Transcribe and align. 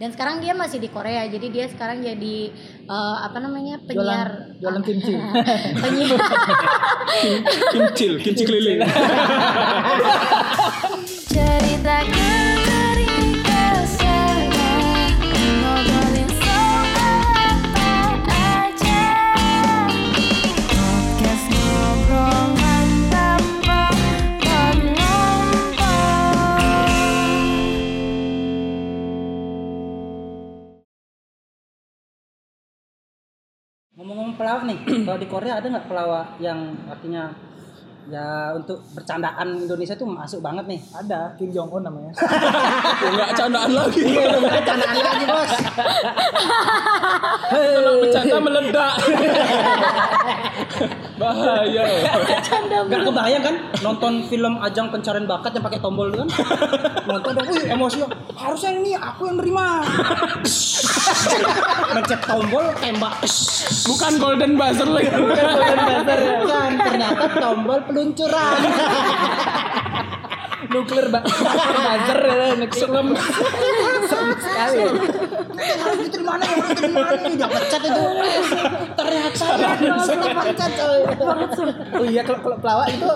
Dan 0.00 0.16
sekarang 0.16 0.40
dia 0.40 0.56
masih 0.56 0.80
di 0.80 0.88
Korea, 0.88 1.28
jadi 1.28 1.46
dia 1.52 1.68
sekarang 1.68 2.00
jadi 2.00 2.36
eh, 2.88 3.16
apa 3.20 3.36
namanya 3.36 3.76
penyiar 3.84 4.56
jualan 4.56 4.80
kimchi. 4.88 5.12
penyiar 5.76 6.16
Kimcil, 7.68 8.16
kimchi 8.24 8.48
keliling. 8.48 8.80
pelawak 34.50 34.66
nih, 34.66 34.78
kalau 35.06 35.18
di 35.22 35.28
Korea 35.30 35.62
ada 35.62 35.66
nggak 35.70 35.86
pelawak 35.86 36.26
yang 36.42 36.74
artinya 36.90 37.30
ya 38.10 38.50
untuk 38.58 38.82
bercandaan 38.90 39.62
Indonesia 39.62 39.94
tuh 39.94 40.10
masuk 40.10 40.42
banget 40.42 40.66
nih? 40.66 40.82
Ada 40.90 41.38
Kim 41.38 41.54
Jong 41.54 41.70
Un 41.70 41.86
namanya. 41.86 42.10
Enggak 43.14 43.30
candaan 43.38 43.70
lagi. 43.70 44.02
Iya, 44.02 44.42
bercandaan 44.42 44.98
lagi 44.98 45.24
bos. 45.30 45.52
Kalau 47.54 47.92
bercanda 48.02 48.36
meledak. 48.42 48.94
Bahaya. 51.20 51.84
Gak 52.88 53.02
kebayang 53.04 53.42
kan 53.44 53.54
nonton 53.84 54.24
film 54.24 54.56
ajang 54.64 54.88
pencarian 54.88 55.28
bakat 55.28 55.52
yang 55.52 55.64
pakai 55.68 55.80
tombol 55.84 56.08
kan? 56.08 56.24
Nonton 57.04 57.30
dong, 57.36 57.48
wih 57.52 57.68
emosi 57.68 58.00
Harusnya 58.32 58.70
ini 58.80 58.96
aku 58.96 59.28
yang 59.28 59.36
nerima. 59.36 59.84
Mencet 61.92 62.20
tombol, 62.24 62.64
tembak. 62.80 63.20
Bukan 63.84 64.12
golden 64.16 64.56
buzzer 64.56 64.88
lagi. 64.88 65.12
Bukan, 65.12 66.70
ternyata 66.80 67.24
tombol 67.36 67.78
peluncuran. 67.84 68.56
Nuklir 70.70 71.06
buzzer 71.12 72.20
ya, 72.24 72.56
nuklir 72.56 72.80
serem 72.80 73.12
sekali. 74.66 74.92
harus 75.80 75.98
diterima 76.02 76.32
nih, 76.36 76.48
harus 76.48 76.68
diterima 76.70 77.00
nih. 77.14 77.32
Dia 77.34 77.48
pencet 77.48 77.82
itu. 77.82 78.02
Ternyata 78.92 79.44
ya, 79.54 79.70
pencet 80.34 80.72
coy. 80.74 81.00
Oh 81.92 82.04
iya 82.04 82.22
kalau 82.22 82.40
kalau 82.40 82.56
pelawak 82.58 82.86
itu 82.90 83.08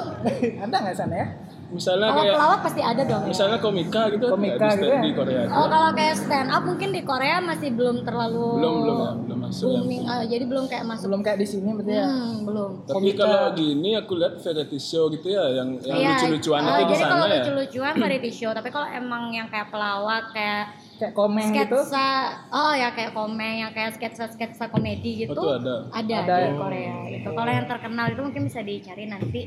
ada 0.56 0.76
nggak 0.78 0.94
sana 0.94 1.16
ya? 1.16 1.28
Misalnya 1.66 2.06
kalau 2.06 2.22
kayak 2.22 2.34
pelawak 2.38 2.60
pasti 2.62 2.80
ada 2.84 3.02
dong. 3.02 3.18
ya. 3.18 3.26
misalnya 3.26 3.58
komika 3.58 4.02
gitu 4.06 4.26
Komika 4.30 4.62
ada 4.62 4.68
di, 4.68 4.78
gitu 4.78 4.86
ya? 4.86 5.00
di 5.00 5.10
Korea. 5.12 5.40
Oh 5.50 5.66
kalau 5.66 5.90
kayak 5.90 6.14
stand 6.14 6.48
up 6.48 6.62
mungkin 6.62 6.88
di 6.88 7.02
Korea 7.02 7.36
masih 7.40 7.68
belum 7.74 7.96
terlalu 8.06 8.46
Belum 8.54 8.74
belum 8.78 8.96
ya, 8.96 9.10
belum 9.18 9.38
masuk 9.42 9.66
ya. 9.66 9.74
booming, 9.74 10.02
eh, 10.04 10.24
jadi 10.28 10.44
belum 10.44 10.64
kayak 10.70 10.84
masuk. 10.86 11.06
Belum 11.10 11.20
kayak 11.20 11.38
di 11.40 11.46
sini 11.48 11.70
berarti 11.74 11.92
ya. 11.92 12.06
Hmm, 12.06 12.34
belum. 12.46 12.70
Tapi 12.84 12.94
Komika. 12.94 13.24
kalau 13.26 13.40
gini 13.54 13.90
aku 13.92 14.12
lihat 14.14 14.34
variety 14.38 14.78
show 14.78 15.04
gitu 15.10 15.26
ya 15.26 15.44
yang 15.52 15.68
yang 15.80 15.96
Iya, 15.98 16.10
lucu-lucuan 16.14 16.60
eh, 16.60 16.68
itu 16.70 16.78
di 16.78 16.84
jadi 16.86 17.02
kalau 17.02 17.10
sana 17.18 17.26
ya. 17.26 17.36
lucu-lucuan 17.42 17.94
variety 17.98 18.30
show, 18.30 18.50
tapi 18.52 18.68
kalau 18.70 18.86
emang 18.86 19.22
yang 19.32 19.48
kayak 19.48 19.66
pelawak 19.66 20.24
kayak 20.30 20.64
Kayak 20.94 21.12
komeng 21.12 21.50
gitu. 21.50 21.74
sketsa, 21.74 22.06
oh 22.48 22.70
ya 22.70 22.94
kayak 22.94 23.10
komeng 23.10 23.54
yang 23.60 23.70
kayak 23.70 23.92
sketsa-sketsa 23.92 24.68
komedi 24.68 25.26
gitu, 25.26 25.34
Oh, 25.34 25.58
ada. 25.58 25.90
ada, 25.90 26.14
Ada 26.22 26.34
di 26.36 26.44
ya? 26.44 26.52
Korea 26.54 26.96
gitu. 27.10 27.28
Kalau 27.32 27.50
yang 27.50 27.66
terkenal 27.66 28.06
itu 28.08 28.20
mungkin 28.20 28.42
bisa 28.44 28.60
dicari 28.60 29.04
nanti 29.04 29.40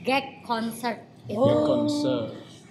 gag 0.00 0.40
concert 0.40 0.98
itu. 1.24 1.36
Di 1.36 1.54
konser. 1.62 2.20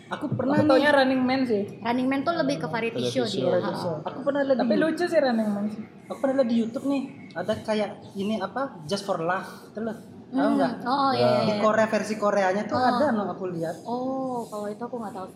Aku 0.09 0.29
pernah 0.29 0.55
Aku 0.55 0.63
nih, 0.63 0.69
taunya 0.71 0.91
Running 0.91 1.21
Man 1.21 1.41
sih. 1.43 1.63
Running 1.79 2.05
Man 2.05 2.21
tuh 2.21 2.33
lebih 2.35 2.57
ke 2.59 2.67
variety 2.67 3.01
show 3.03 3.21
show, 3.23 3.49
dia. 3.49 3.69
show. 3.71 3.97
aku 3.99 4.19
pernah 4.21 4.41
lihat 4.43 4.57
Tapi 4.59 4.69
di 4.71 4.79
lucu 4.79 5.03
sih 5.03 5.19
Running 5.19 5.49
Man 5.49 5.65
sih. 5.67 5.81
Aku 6.05 6.17
pernah 6.19 6.35
lihat 6.35 6.49
di 6.49 6.57
YouTube 6.59 6.85
nih, 6.85 7.01
ada 7.33 7.53
kayak 7.55 7.89
ini 8.13 8.37
apa 8.37 8.81
Just 8.83 9.03
for 9.03 9.17
Love, 9.19 9.45
itu 9.67 9.79
loh. 9.79 9.97
Tahu 10.27 10.41
Hmm, 10.43 10.53
nggak? 10.55 10.73
Oh 10.83 11.11
iya. 11.11 11.25
iya, 11.39 11.41
Di 11.43 11.51
iya. 11.51 11.61
Korea 11.61 11.85
versi 11.87 12.13
Koreanya 12.15 12.63
tuh 12.63 12.73
Oh. 12.73 12.81
ada 12.83 13.05
no 13.09 13.23
aku 13.27 13.45
lihat. 13.47 13.75
Oh, 13.83 14.41
kalau 14.43 14.65
itu 14.67 14.81
aku 14.81 14.97
nggak 14.97 15.13
tahu. 15.13 15.27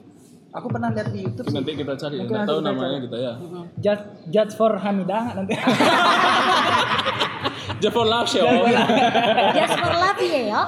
Aku 0.57 0.68
pernah 0.68 0.90
lihat 0.90 1.13
di 1.13 1.22
YouTube. 1.22 1.45
sih. 1.45 1.53
Nanti 1.53 1.72
kita 1.78 1.94
cari, 1.94 2.16
Mungkin 2.18 2.34
nggak 2.34 2.50
tahu 2.50 2.59
kita 2.59 2.68
namanya 2.68 2.90
cari. 2.90 3.06
kita 3.06 3.18
ya. 3.18 3.34
Judge, 3.78 4.03
judge 4.28 4.53
for 4.53 4.72
Hamida 4.73 5.18
nggak 5.22 5.35
nanti. 5.38 5.53
Just 7.78 7.94
for 7.94 8.09
love 8.09 8.25
show. 8.25 8.41
Just 8.41 9.75
for 9.78 9.91
love 9.94 10.18
ya, 10.18 10.41
yo. 10.50 10.62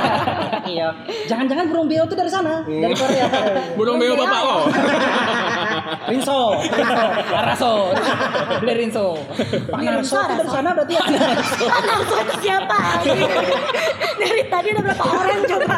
iya. 0.78 0.88
Jangan-jangan 1.26 1.66
burung 1.66 1.90
beo 1.90 2.06
tuh 2.06 2.14
dari 2.14 2.30
sana, 2.30 2.62
dari 2.62 2.94
Korea. 2.94 3.26
Burung 3.74 3.98
beo 3.98 4.14
bapak 4.14 4.40
lo. 4.46 4.56
Rinso, 6.10 6.58
Rinso. 6.62 7.04
Araso. 7.30 7.72
Beli 8.62 8.74
Rinso. 8.86 9.06
Pak 9.70 9.80
Narso 9.82 10.18
tuh 10.18 10.36
dari 10.38 10.50
sana 10.50 10.68
berarti 10.74 10.94
ya. 10.98 11.04
Narso 11.86 12.14
itu 12.22 12.34
siapa? 12.42 12.78
Dari 14.16 14.42
tadi 14.50 14.68
ada 14.74 14.80
berapa 14.82 15.04
orang 15.04 15.40
coba? 15.46 15.76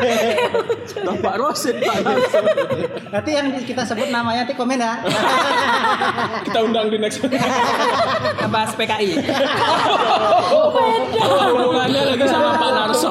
Bapak 1.05 1.35
Rosid 1.41 1.77
Pak 1.83 1.97
Narso. 2.05 2.41
Nanti 3.13 3.31
yang 3.37 3.47
kita 3.63 3.83
sebut 3.85 4.09
namanya 4.09 4.45
nanti 4.49 4.55
komen 4.57 4.81
ya. 4.81 5.01
Kita 6.49 6.59
undang 6.65 6.89
di 6.89 6.97
next. 6.97 7.21
Bahas 8.49 8.73
PKI. 8.77 9.21
Hubungannya 10.49 12.01
lagi 12.15 12.27
sama 12.29 12.57
Pak 12.57 12.71
Narso. 12.73 13.11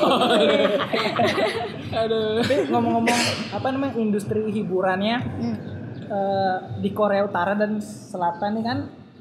Aduh. 1.98 2.42
Tapi 2.44 2.70
ngomong-ngomong 2.70 3.20
apa 3.54 3.68
namanya 3.74 3.94
industri 3.98 4.44
hiburannya 4.54 5.18
eh, 6.08 6.56
di 6.78 6.90
Korea 6.90 7.22
Utara 7.22 7.54
dan 7.54 7.78
Selatan 7.78 8.56
ini 8.56 8.64
kan 8.64 8.80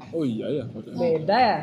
Oh 0.09 0.23
iya 0.23 0.47
ya. 0.49 0.63
Korea. 0.65 0.95
beda 0.95 1.35
ya. 1.37 1.57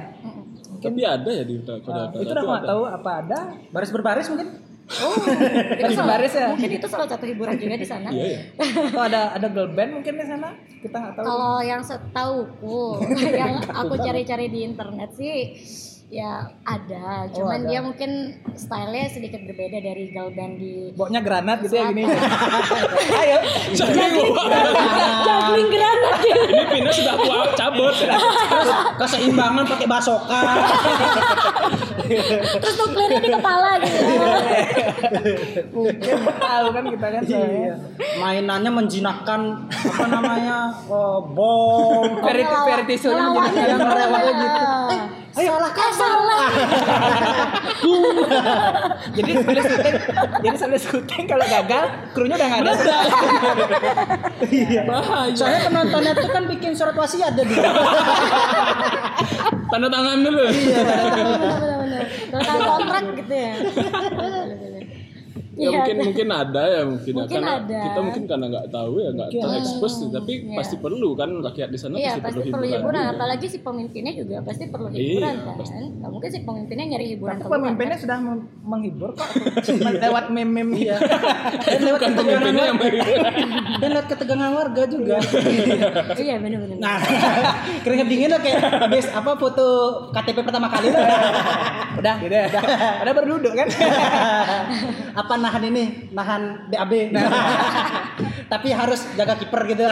Tapi 0.79 1.01
ada 1.01 1.31
ya 1.31 1.43
di 1.43 1.55
Korea 1.59 1.81
Utara. 1.81 2.13
itu 2.15 2.31
udah 2.31 2.45
nggak 2.45 2.65
tahu 2.67 2.83
apa 2.85 3.11
ada. 3.19 3.39
Baris 3.71 3.91
berbaris 3.91 4.29
mungkin. 4.29 4.49
Oh, 4.85 5.17
itu 5.17 5.81
Baris 5.81 5.97
salah- 5.97 6.11
baris 6.13 6.33
ya? 6.35 6.47
Mungkin 6.53 6.71
itu 6.77 6.87
salah 6.87 7.09
satu 7.09 7.25
hiburan 7.25 7.57
juga 7.57 7.73
di 7.75 7.89
sana. 7.89 8.13
Iya 8.13 8.27
ya. 8.29 8.41
Atau 8.85 9.01
ada 9.03 9.21
ada 9.33 9.47
girl 9.49 9.73
band 9.73 9.91
mungkin 9.97 10.13
di 10.15 10.27
sana. 10.29 10.49
Kita 10.79 10.93
nggak 10.95 11.13
tahu. 11.17 11.25
Kalau 11.25 11.57
yang 11.65 11.81
setauku, 11.81 12.81
yang 13.41 13.65
aku 13.65 13.95
cari-cari 13.97 14.53
di 14.53 14.61
internet 14.63 15.11
sih, 15.17 15.57
ya 16.15 16.47
ada. 16.63 17.27
Cuman 17.35 17.67
ada. 17.67 17.69
dia 17.75 17.81
mungkin 17.83 18.11
stylenya 18.55 19.11
sedikit 19.11 19.43
berbeda 19.43 19.83
dari 19.83 20.15
girl 20.15 20.31
band 20.31 20.63
di 20.63 20.95
Boknya 20.95 21.19
granat 21.27 21.59
gitu 21.67 21.75
ya 21.75 21.91
gini. 21.91 22.07
Ayo. 23.27 23.39
juggling 23.75 25.69
granat 25.75 26.19
ya. 26.23 26.37
Ini 26.55 26.65
pindah 26.71 26.95
sudah 26.95 27.15
tua 27.19 27.51
cabut. 27.59 27.95
Keseimbangan 29.03 29.65
pakai 29.67 29.87
basoka. 29.91 30.43
Terus 32.63 32.75
nuklirnya 32.79 33.19
di 33.19 33.31
kepala 33.35 33.71
gitu. 33.83 34.03
Mungkin 35.75 36.17
tahu 36.39 36.67
kan 36.71 36.85
kita 36.95 37.07
kan 37.11 37.23
soalnya. 37.27 37.75
Mainannya 38.23 38.71
menjinakkan 38.71 39.41
apa 39.67 40.07
namanya? 40.07 40.59
Oh, 40.87 41.27
bom. 41.27 42.23
Verity 42.23 42.57
verity 42.71 42.95
show 43.03 43.11
Ngelawannya 43.11 43.63
yang 43.67 43.83
gitu. 43.83 44.65
Eh, 45.35 45.47
salah 45.51 45.71
kan 45.75 45.91
salah. 45.91 46.47
Jadi 49.19 49.31
sebelum 49.35 49.65
syuting, 49.67 49.95
jadi 50.47 50.57
sebelum 50.57 50.81
syuting 50.81 51.25
kalau 51.27 51.47
gagal, 51.47 51.85
krunya 52.15 52.39
udah 52.39 52.49
nggak 52.49 52.63
ada. 52.63 52.73
Bahaya. 54.87 55.35
Soalnya 55.35 55.61
penontonnya 55.67 56.13
tuh 56.15 56.31
kan 56.31 56.45
bikin 56.47 56.73
surat 56.79 56.95
wasiat 56.95 57.35
dia 57.35 57.47
bilang. 57.47 57.75
Tanda 59.71 59.89
tangan 59.91 60.19
dulu. 60.23 60.45
Iya, 60.55 60.81
Benar-benar. 60.87 62.05
Tentang 62.31 62.59
kontrak 62.63 63.05
gitu 63.19 63.35
ya. 63.35 63.55
Ya 65.55 65.63
Iya, 65.65 65.71
mungkin 65.73 65.95
ada. 65.95 66.05
mungkin 66.05 66.29
ada 66.29 66.63
ya 66.65 66.81
mungkin, 66.83 67.13
ya. 67.13 67.19
Mungkin 67.21 67.37
karena 67.37 67.53
ada. 67.57 67.79
kita 67.81 67.99
mungkin 68.01 68.23
karena 68.25 68.47
nggak 68.51 68.67
tahu 68.69 68.93
ya 68.97 69.11
nggak 69.13 69.29
terekspos 69.31 69.93
sih 69.95 70.09
tapi 70.11 70.33
Iya. 70.41 70.57
pasti 70.57 70.75
perlu 70.77 71.09
kan 71.13 71.29
rakyat 71.41 71.69
di 71.69 71.79
sana 71.79 71.95
Iya 71.95 72.11
pasti, 72.13 72.23
pasti 72.35 72.51
perlu 72.51 72.67
hiburan, 72.67 72.99
juga. 73.01 73.15
apalagi 73.15 73.47
si 73.47 73.59
pemimpinnya 73.61 74.13
juga 74.13 74.37
pasti 74.43 74.65
perlu 74.67 74.87
Iya, 74.89 74.99
hiburan 74.99 75.35
kan. 75.41 75.55
pasti. 75.57 75.85
Gak 75.95 76.11
mungkin 76.11 76.29
si 76.29 76.39
pemimpinnya 76.41 76.85
nyari 76.89 77.07
hiburan 77.09 77.35
Tapi 77.37 77.49
pemimpinnya 77.49 77.93
kan? 77.93 78.03
sudah 78.03 78.17
menghibur 78.65 79.11
kok 79.15 79.29
lewat 80.01 80.25
meme-meme 80.29 80.73
Iya. 80.77 80.97
Dan 81.61 81.81
lewat 81.83 81.97
bukan 81.97 82.11
ketegangan 82.13 82.55
yang. 82.57 82.77
Dan 83.77 83.89
lewat 83.91 84.07
ketegangan 84.09 84.51
warga 84.51 84.83
juga. 84.85 85.17
Iya 86.15 86.35
benar-benar. 86.37 86.77
Nah, 86.77 86.99
keringet 87.85 88.07
dingin 88.07 88.29
lah 88.29 88.41
kayak 88.41 88.59
habis 88.83 89.07
apa 89.09 89.31
foto 89.35 89.67
KTP 90.11 90.39
pertama 90.41 90.67
kali 90.67 90.91
lah. 90.91 91.05
udah 91.95 92.15
ya. 92.21 92.43
Ada 93.01 93.11
berduduk 93.13 93.53
kan. 93.53 93.69
apa 95.21 95.35
nahan 95.45 95.63
ini? 95.63 95.85
Nahan 96.11 96.43
BAB. 96.67 96.93
Tapi 98.53 98.69
harus 98.71 99.05
jaga 99.13 99.37
kiper 99.37 99.61
gitu. 99.67 99.85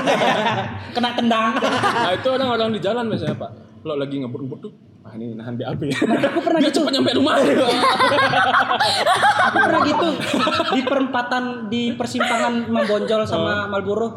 Kena 0.95 1.13
tendang. 1.13 1.61
Nah 1.61 2.13
itu 2.13 2.29
orang-orang 2.29 2.73
di 2.73 2.81
jalan 2.81 3.05
biasanya 3.07 3.37
pak. 3.37 3.51
Kalau 3.83 3.97
lagi 3.97 4.15
ngebut-ngebut 4.17 4.59
tuh, 4.61 4.73
ah 5.03 5.13
ini 5.13 5.35
nahan 5.35 5.55
BAB. 5.55 5.83
Aku 6.31 6.41
pernah 6.41 6.59
Biar 6.59 6.71
gitu. 6.71 6.81
cepat 6.81 6.93
nyampe 6.95 7.13
rumah. 7.13 7.35
Aku 9.43 9.59
pernah 9.59 9.81
gitu 9.83 10.09
di 10.73 10.81
perempatan 10.83 11.43
di 11.67 11.83
persimpangan 11.93 12.53
Membonjol 12.67 13.27
sama 13.27 13.67
Malboro. 13.67 14.09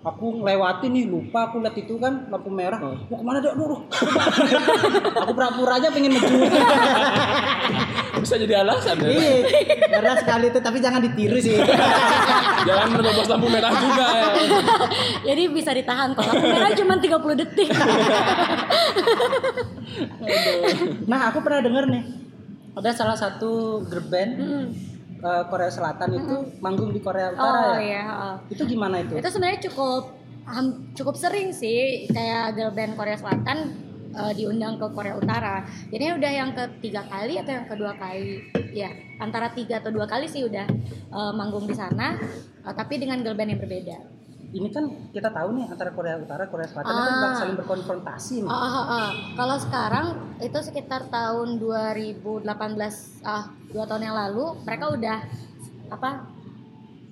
aku 0.00 0.40
ngelewati 0.40 0.88
nih 0.88 1.04
lupa 1.04 1.52
aku 1.52 1.60
lihat 1.60 1.76
itu 1.76 2.00
kan 2.00 2.24
lampu 2.32 2.48
merah 2.48 2.80
Oh. 2.80 2.96
mau 3.12 3.20
ke 3.20 3.24
mana 3.26 3.36
aduh, 3.36 3.52
aduh. 3.52 3.80
aku 5.12 5.32
pura-pura 5.36 5.76
aja 5.76 5.92
pengen 5.92 6.16
maju 6.16 6.40
Bisa 8.20 8.36
jadi 8.36 8.54
alasan 8.60 8.96
ya. 8.98 9.08
iya 9.08 9.36
karena 9.90 10.12
sekali 10.14 10.44
itu 10.48 10.58
tapi 10.58 10.78
jangan 10.78 11.00
ditiru 11.00 11.36
sih 11.36 11.56
Jangan 12.68 12.86
menerobos 12.92 13.24
lampu 13.26 13.48
merah 13.48 13.72
juga 13.72 14.04
ya. 14.12 14.26
Jadi 15.24 15.42
bisa 15.48 15.72
ditahan 15.72 16.12
kalau 16.12 16.28
lampu 16.30 16.46
merah 16.46 16.70
cuma 16.72 16.94
30 16.96 17.40
detik. 17.40 17.68
nah 21.04 21.28
aku 21.28 21.38
pernah 21.40 21.60
denger 21.60 21.84
nih 21.88 22.02
ada 22.72 22.90
salah 22.92 23.16
satu 23.16 23.82
girl 23.82 24.06
band 24.06 24.32
Hmm. 24.32 24.66
eh, 25.20 25.42
Korea 25.48 25.68
Selatan 25.68 26.10
itu 26.14 26.34
manggung 26.60 26.90
di 26.90 27.00
Korea 27.00 27.28
Utara 27.30 27.60
Oh 27.66 27.76
ya 27.76 27.82
iya. 27.82 28.02
oh. 28.06 28.34
itu 28.48 28.62
gimana 28.64 29.00
itu 29.00 29.18
Itu 29.18 29.28
sebenarnya 29.28 29.60
cukup 29.66 30.16
cukup 30.94 31.14
sering 31.14 31.50
sih 31.50 32.08
kayak 32.08 32.54
girl 32.54 32.72
band 32.72 32.94
Korea 32.94 33.14
Selatan 33.14 33.89
eh, 34.12 34.32
diundang 34.34 34.74
ke 34.74 34.86
Korea 34.88 35.14
Utara. 35.14 35.62
Jadi 35.86 36.04
udah 36.12 36.32
yang 36.32 36.50
ketiga 36.50 37.02
kali 37.04 37.36
atau 37.36 37.52
yang 37.52 37.64
kedua 37.64 37.92
kali? 37.94 38.42
Ya, 38.70 38.90
antara 39.16 39.50
tiga 39.50 39.78
atau 39.78 39.90
dua 39.90 40.04
kali 40.04 40.26
sih 40.26 40.42
udah 40.42 40.66
eh, 41.10 41.32
manggung 41.32 41.64
di 41.64 41.72
sana, 41.72 42.14
eh, 42.60 42.72
tapi 42.72 42.96
dengan 42.96 43.20
girl 43.20 43.34
band 43.34 43.50
yang 43.50 43.60
berbeda. 43.60 43.98
ini 44.50 44.66
kan 44.66 44.82
kita 45.14 45.30
tahu 45.30 45.54
nih 45.54 45.62
antara 45.64 45.94
Korea 45.94 46.18
Utara 46.18 46.42
Korea 46.44 46.66
Selatan 46.66 46.90
itu 46.90 47.06
Ah. 47.08 47.22
kan 47.22 47.32
saling 47.36 47.54
berkonfrontasi 47.54 48.42
nih 48.42 48.50
Ah, 48.50 48.58
ah, 48.58 48.86
ah. 48.90 49.10
Kalau 49.38 49.56
sekarang 49.56 50.06
itu 50.38 50.58
sekitar 50.60 51.06
tahun 51.06 51.62
2018, 51.62 52.42
ah 53.22 53.46
dua 53.66 53.86
tahun 53.86 54.02
yang 54.02 54.16
lalu 54.18 54.58
mereka 54.60 54.90
udah 54.90 55.18
apa 55.88 56.10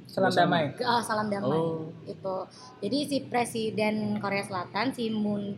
Salam 0.04 0.32
damai. 0.32 0.74
ah, 0.80 0.98
salam 0.98 1.28
damai 1.28 1.52
Oh. 1.52 1.86
itu. 2.02 2.36
Jadi 2.80 2.98
si 3.04 3.16
presiden 3.22 4.18
Korea 4.18 4.42
Selatan 4.42 4.90
si 4.90 5.06
Moon 5.08 5.54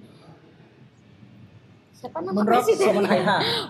siapa 2.01 2.19
nama 2.19 2.33
Moon 2.33 2.47
Rock, 2.47 2.65
presiden? 2.65 2.93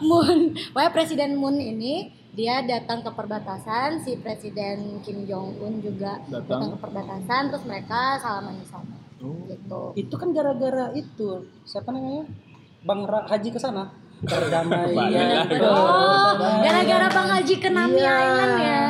Moon, 0.01 0.39
pokoknya 0.73 0.93
presiden 0.93 1.31
Moon 1.35 1.57
ini 1.57 1.95
dia 2.31 2.63
datang 2.63 3.03
ke 3.03 3.11
perbatasan, 3.11 3.99
si 3.99 4.15
presiden 4.17 5.03
Kim 5.03 5.27
Jong 5.27 5.59
Un 5.59 5.83
juga 5.83 6.23
Datang. 6.25 6.47
datang 6.63 6.71
ke 6.71 6.79
perbatasan, 6.79 7.43
terus 7.51 7.65
mereka 7.65 7.99
salaman 8.17 8.55
di 8.55 8.65
sana. 8.65 8.95
Oh. 9.21 9.37
Gitu. 9.45 9.83
itu 10.01 10.15
kan 10.17 10.31
gara-gara 10.31 10.95
itu 10.95 11.29
siapa 11.63 11.91
namanya 11.91 12.25
Bang 12.81 13.05
Ra- 13.05 13.29
Haji 13.29 13.51
ke 13.51 13.61
sana 13.61 13.93
ya. 14.23 14.41
lagi. 14.89 15.61
Oh, 15.61 16.31
gara-gara 16.39 17.07
Bang 17.11 17.29
Haji 17.31 17.55
ke 17.57 17.69
Nami 17.69 17.99
Iya. 17.99 18.15
Island 18.17 18.55
ya. 18.57 18.89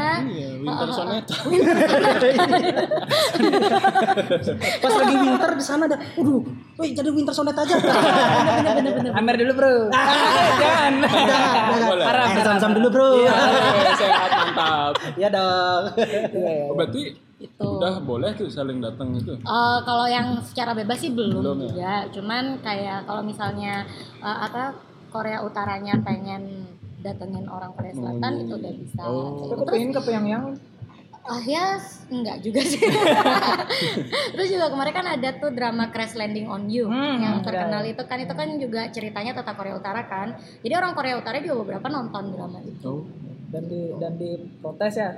Iya, 0.61 0.69
Winter 0.69 0.89
Sonata. 0.93 1.35
pas 4.81 4.93
lagi 4.95 5.17
winter 5.17 5.51
di 5.53 5.65
sana 5.65 5.85
ada 5.85 5.97
waduh 6.15 6.41
woi 6.77 6.93
jadi 6.93 7.09
winter 7.09 7.33
sonnet 7.33 7.57
aja 7.57 7.77
Amer 9.19 9.35
dulu 9.37 9.53
bro. 9.55 9.75
Jangan. 10.61 10.93
Boleh. 11.83 12.05
Haram. 12.05 12.29
Eh, 12.31 12.43
sam-sam 12.43 12.73
dulu 12.73 12.89
bro 12.91 13.09
Eh, 13.21 13.33
Sehat 13.95 14.31
mantap. 14.31 14.93
ya 15.17 15.29
dong 15.29 15.83
Oh, 16.69 16.75
berarti 16.75 17.03
Itu. 17.39 17.65
udah 17.81 18.01
boleh 18.01 18.31
tuh 18.35 18.47
saling 18.47 18.79
datang 18.79 19.17
itu. 19.17 19.33
Eh, 19.35 19.79
kalau 19.81 20.05
yang 20.07 20.37
secara 20.43 20.73
bebas 20.73 21.01
sih 21.01 21.09
belum, 21.11 21.41
Belum 21.41 21.57
ya? 21.59 21.67
juga. 21.67 21.95
Cuman 22.13 22.45
kayak 22.61 23.05
kalau 23.05 23.23
misalnya 23.23 23.85
eh, 24.21 24.39
apa 24.43 24.77
Korea 25.09 25.41
Utaranya 25.41 25.97
pengen 26.01 26.69
datengin 27.01 27.47
orang 27.47 27.73
Korea 27.73 27.93
Selatan 27.93 28.31
Oh, 28.31 28.41
itu 28.41 28.55
udah 28.55 28.73
bisa. 28.75 29.01
Oh. 29.03 29.15
Gitu. 29.43 29.53
Terus 29.57 29.69
pengen 29.69 29.91
ke 29.91 30.01
Pyongyang. 30.03 30.45
ah 31.23 31.37
ya 31.45 31.77
enggak 32.09 32.41
juga 32.41 32.61
sih. 32.63 32.81
Terus 34.33 34.49
juga 34.49 34.67
kemarin 34.69 34.95
kan 34.95 35.07
ada 35.11 35.29
tuh 35.33 35.51
drama 35.51 35.89
Crash 35.89 36.15
Landing 36.15 36.47
on 36.47 36.67
You 36.67 36.87
Hmm, 36.87 37.19
yang 37.19 37.37
iya, 37.39 37.45
terkenal 37.45 37.83
itu 37.85 38.03
kan 38.03 38.19
itu 38.19 38.33
kan 38.33 38.49
juga 38.57 38.89
ceritanya 38.89 39.33
tentang 39.33 39.55
Korea 39.55 39.75
Utara 39.75 40.03
kan. 40.03 40.33
Jadi 40.59 40.73
orang 40.73 40.93
Korea 40.93 41.17
Utara 41.17 41.39
juga 41.39 41.61
beberapa 41.61 41.87
nonton 41.89 42.25
drama 42.31 42.59
itu. 42.61 42.83
Oh. 42.83 43.05
dan 43.51 43.67
di 43.67 43.91
dan 43.97 44.15
di 44.15 44.31
protes 44.57 44.95
ya. 44.95 45.11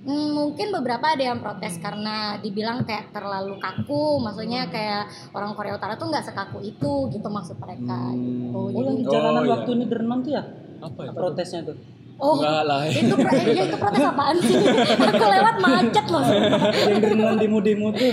Hmm, 0.00 0.30
mungkin 0.32 0.70
beberapa 0.72 1.10
ada 1.10 1.24
yang 1.24 1.38
protes 1.38 1.74
karena 1.76 2.38
dibilang 2.38 2.86
kayak 2.86 3.10
terlalu 3.10 3.58
kaku, 3.58 4.14
maksudnya 4.16 4.62
kayak 4.64 5.04
orang 5.32 5.52
Korea 5.52 5.74
Utara 5.74 5.94
tuh 5.94 6.06
nggak 6.06 6.22
sekaku 6.22 6.62
itu 6.62 7.10
gitu 7.10 7.26
maksud 7.26 7.58
mereka 7.58 7.98
Hmm. 8.08 8.14
gitu. 8.14 8.54
oh 8.54 8.66
Jadi 8.70 8.78
yang 8.80 8.94
di 8.94 9.04
Oh, 9.04 9.10
jalanan 9.10 9.42
iya. 9.42 9.50
waktu 9.52 9.70
ini 9.72 9.84
Dernan 9.84 10.18
tuh 10.20 10.30
ya 10.30 10.42
Apa 10.80 11.00
ya? 11.02 11.10
protesnya 11.12 11.60
tuh 11.62 11.76
oh 12.16 12.36
Enggak 12.36 12.62
lah. 12.64 12.80
itu 12.84 13.14
pro- 13.14 13.32
ya, 13.48 13.62
itu 13.64 13.76
protes 13.76 14.02
apaan 14.02 14.36
sih? 14.38 14.52
Aku 14.92 15.24
lewat 15.26 15.56
macet 15.56 16.04
loh. 16.06 16.20
yang 16.20 17.00
Dernan 17.00 17.36
demo-demo 17.36 17.88
tuh 17.90 18.12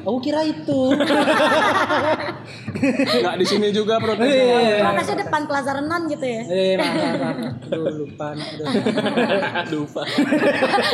aku 0.00 0.18
kira 0.20 0.40
itu 0.42 0.80
Enggak 3.12 3.34
di 3.36 3.44
sini 3.44 3.68
juga 3.70 3.96
protesnya. 3.98 4.32
Iya. 4.32 4.80
Protesnya 4.82 5.16
depan 5.20 5.42
Plaza 5.44 5.72
Renan 5.74 6.02
gitu 6.06 6.24
ya. 6.24 6.42
eh 6.46 6.74
maaf 6.76 7.36
Aduh, 7.66 7.84
lupa 7.98 8.26
Aduh, 9.60 9.84
Pak. 9.86 10.06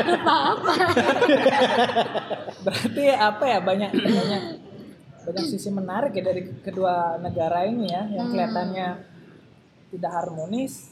Lupa 0.02 0.34
apa? 0.52 0.72
Berarti 2.62 3.04
apa 3.08 3.44
ya 3.44 3.58
banyak 3.60 3.90
banyak 3.92 4.42
banyak 5.22 5.44
sisi 5.46 5.70
menarik 5.70 6.10
ya 6.12 6.22
dari 6.24 6.42
kedua 6.58 7.14
negara 7.18 7.62
ini 7.62 7.86
ya 7.86 8.02
yang 8.08 8.30
kelihatannya 8.30 8.88
tidak 9.90 10.10
harmonis. 10.12 10.91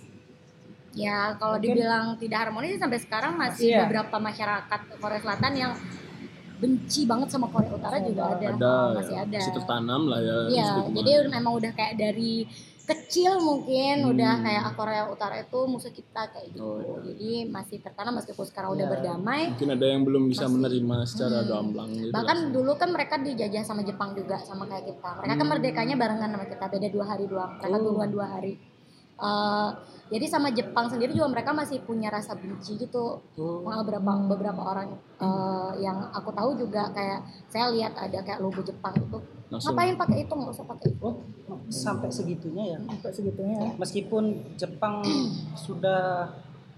Ya 0.93 1.39
kalau 1.39 1.55
Mungkin- 1.55 1.77
dibilang 1.77 2.07
tidak 2.19 2.39
harmonis 2.43 2.77
sampai 2.77 2.99
sekarang 2.99 3.33
masih 3.35 3.71
Iya. 3.71 3.87
beberapa 3.87 4.17
masyarakat 4.19 4.81
Korea 4.99 5.21
Selatan 5.21 5.53
yang 5.55 5.73
benci 6.57 7.07
banget 7.07 7.29
sama 7.31 7.47
Korea 7.47 7.73
Utara 7.73 7.97
juga 7.99 8.35
ada, 8.35 8.47
Ada. 8.51 8.69
Oh, 8.69 8.89
masih 8.93 9.15
ya. 9.15 9.23
ada. 9.25 9.39
Masih 9.39 9.55
tertanam 9.55 10.03
lah 10.05 10.21
ya. 10.21 10.37
Iya, 10.47 10.65
meskipun 10.67 10.93
jadi 10.99 11.11
memang 11.31 11.53
udah 11.55 11.73
kayak 11.73 11.95
dari 11.97 12.33
kecil 12.83 13.39
mungkin 13.39 14.03
Hmm. 14.03 14.11
udah 14.11 14.33
kayak 14.43 14.63
ah, 14.63 14.75
Korea 14.75 15.03
Utara 15.07 15.39
itu 15.39 15.59
musuh 15.65 15.89
kita 15.89 16.27
kayak 16.27 16.51
gitu. 16.51 16.59
Oh, 16.61 16.83
iya. 16.99 16.99
Jadi 17.07 17.31
masih 17.47 17.79
tertanam 17.79 18.13
meskipun 18.13 18.45
sekarang 18.45 18.75
udah 18.75 18.83
Iya. 18.83 18.93
berdamai. 18.93 19.43
mungkin 19.49 19.71
ada 19.71 19.87
yang 19.87 20.03
belum 20.03 20.25
bisa 20.27 20.45
Masih. 20.45 20.55
menerima 20.59 20.97
secara 21.07 21.39
Hmm. 21.39 21.49
gamblang 21.49 21.91
gitu. 21.95 22.11
Bahkan 22.11 22.39
dulu 22.51 22.73
kan 22.75 22.89
mereka 22.91 23.15
dijajah 23.17 23.63
sama 23.63 23.81
Jepang 23.81 24.11
juga 24.13 24.37
sama 24.41 24.67
kayak 24.67 24.91
kita. 24.91 25.11
Mereka 25.17 25.31
kan 25.31 25.39
Hmm. 25.39 25.49
merdekanya 25.49 25.95
barengan 25.97 26.31
sama 26.31 26.45
kita, 26.45 26.65
beda 26.67 26.89
dua 26.91 27.05
hari 27.07 27.25
doang. 27.25 27.53
Mereka 27.57 27.73
Oh. 27.73 27.85
duluan 27.87 28.11
dua 28.11 28.27
hari. 28.29 28.53
Eh, 29.21 29.69
jadi 30.11 30.27
sama 30.27 30.51
Jepang 30.51 30.91
sendiri 30.91 31.15
juga 31.15 31.31
mereka 31.31 31.55
masih 31.55 31.79
punya 31.87 32.11
rasa 32.11 32.35
benci 32.35 32.75
gitu. 32.75 33.23
Oh. 33.39 33.63
Beberapa 33.63 34.11
beberapa 34.27 34.59
orang 34.59 34.99
eh, 35.23 35.73
yang 35.87 36.11
aku 36.11 36.35
tahu 36.35 36.59
juga 36.59 36.91
kayak 36.91 37.23
saya 37.47 37.71
lihat 37.71 37.95
ada 37.95 38.19
kayak 38.27 38.43
logo 38.43 38.59
Jepang 38.61 38.93
itu. 38.99 39.19
Langsung. 39.51 39.75
Ngapain 39.75 39.95
pakai 39.95 40.19
itu? 40.27 40.33
Nggak 40.35 40.53
usah 40.55 40.67
pakai 40.67 40.87
itu. 40.91 41.09
oh 41.51 41.59
sampai 41.71 42.11
segitunya 42.11 42.75
ya 42.75 42.79
Sampai 42.87 43.11
segitunya 43.11 43.57
ya. 43.59 43.71
meskipun 43.79 44.55
Jepang 44.55 45.03
sudah 45.59 46.31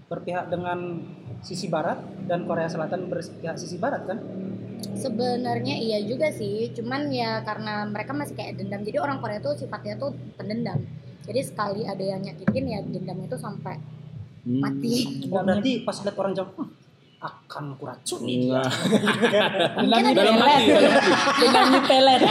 berpihak 0.09 0.49
dengan 0.49 1.01
sisi 1.41 1.69
barat 1.69 1.97
dan 2.29 2.45
Korea 2.45 2.69
Selatan 2.69 3.09
berpihak 3.09 3.57
sisi 3.57 3.77
barat 3.81 4.05
kan 4.05 4.17
Sebenarnya 4.83 5.79
iya 5.79 6.03
juga 6.03 6.27
sih, 6.27 6.67
cuman 6.75 7.07
ya 7.07 7.39
karena 7.47 7.87
mereka 7.87 8.11
masih 8.11 8.35
kayak 8.35 8.59
dendam. 8.59 8.83
Jadi 8.83 8.99
orang 8.99 9.23
Korea 9.23 9.39
tuh 9.39 9.55
sifatnya 9.55 9.95
tuh 9.95 10.11
pendendam. 10.35 10.75
Jadi 11.23 11.39
sekali 11.41 11.81
ada 11.83 12.03
yang 12.03 12.19
nyakitin 12.19 12.63
ya 12.65 12.79
dendam 12.81 13.19
itu 13.21 13.35
sampai 13.35 13.75
Hmm. 14.43 14.59
mati. 14.59 15.23
oh, 15.25 15.39
berarti 15.39 15.71
pas 15.81 15.95
lihat 15.97 16.15
orang 16.17 16.33
Jepang 16.33 16.67
"Hmm, 16.67 16.75
akan 17.17 17.65
kuracuni 17.73 18.43
dia 18.43 18.59
Enggak. 18.59 18.67
Mungkin 19.79 20.03
ada 20.03 20.11
dalam 20.13 20.35
hati, 20.37 20.67
dalam 20.67 20.91
hati. 20.91 21.11
Dengan 21.39 21.65
pelet. 21.81 22.21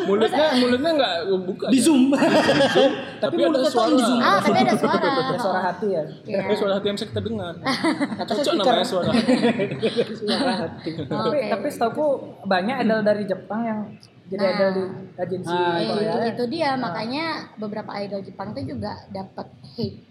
Mulutnya 0.00 0.46
mulutnya 0.56 0.90
enggak 0.92 1.14
buka. 1.42 1.66
di 1.68 1.78
zoom 1.78 2.02
Tapi, 3.18 3.34
mulutnya 3.36 3.60
ada 3.60 3.66
suara. 3.68 3.90
di 3.90 3.98
zoom 4.00 4.20
Ah, 4.20 4.38
tapi 4.38 4.58
ada 4.60 4.74
suara. 4.74 4.94
Ada 5.00 5.38
suara 5.40 5.60
hati 5.64 5.86
ya. 5.88 6.02
Iya. 6.24 6.38
Tapi 6.38 6.52
suara 6.54 6.72
hati 6.72 6.86
yang 6.86 6.96
bisa 6.96 7.06
kita 7.08 7.20
dengar. 7.20 7.52
Cocok 8.30 8.52
namanya 8.54 8.86
suara 8.86 9.10
hati. 9.10 9.34
suara 10.16 10.52
hati 10.60 10.90
Tapi 11.02 11.36
tapi 11.50 11.66
setahu 11.66 12.04
banyak 12.44 12.76
idol 12.80 13.00
dari 13.02 13.22
Jepang 13.24 13.60
yang 13.60 13.80
jadi 14.30 14.38
Nah. 14.40 14.52
idol 14.52 14.70
di 14.70 14.82
agensi 15.16 15.50
Ah, 15.50 15.74
Eh, 15.74 15.84
Korea. 15.84 16.06
itu, 16.06 16.16
ya. 16.16 16.26
itu 16.30 16.44
dia 16.48 16.70
makanya 16.76 17.24
beberapa 17.56 17.90
idol 17.96 18.20
Jepang 18.20 18.48
itu 18.52 18.70
juga 18.70 18.94
dapat 19.10 19.46
hate 19.68 20.06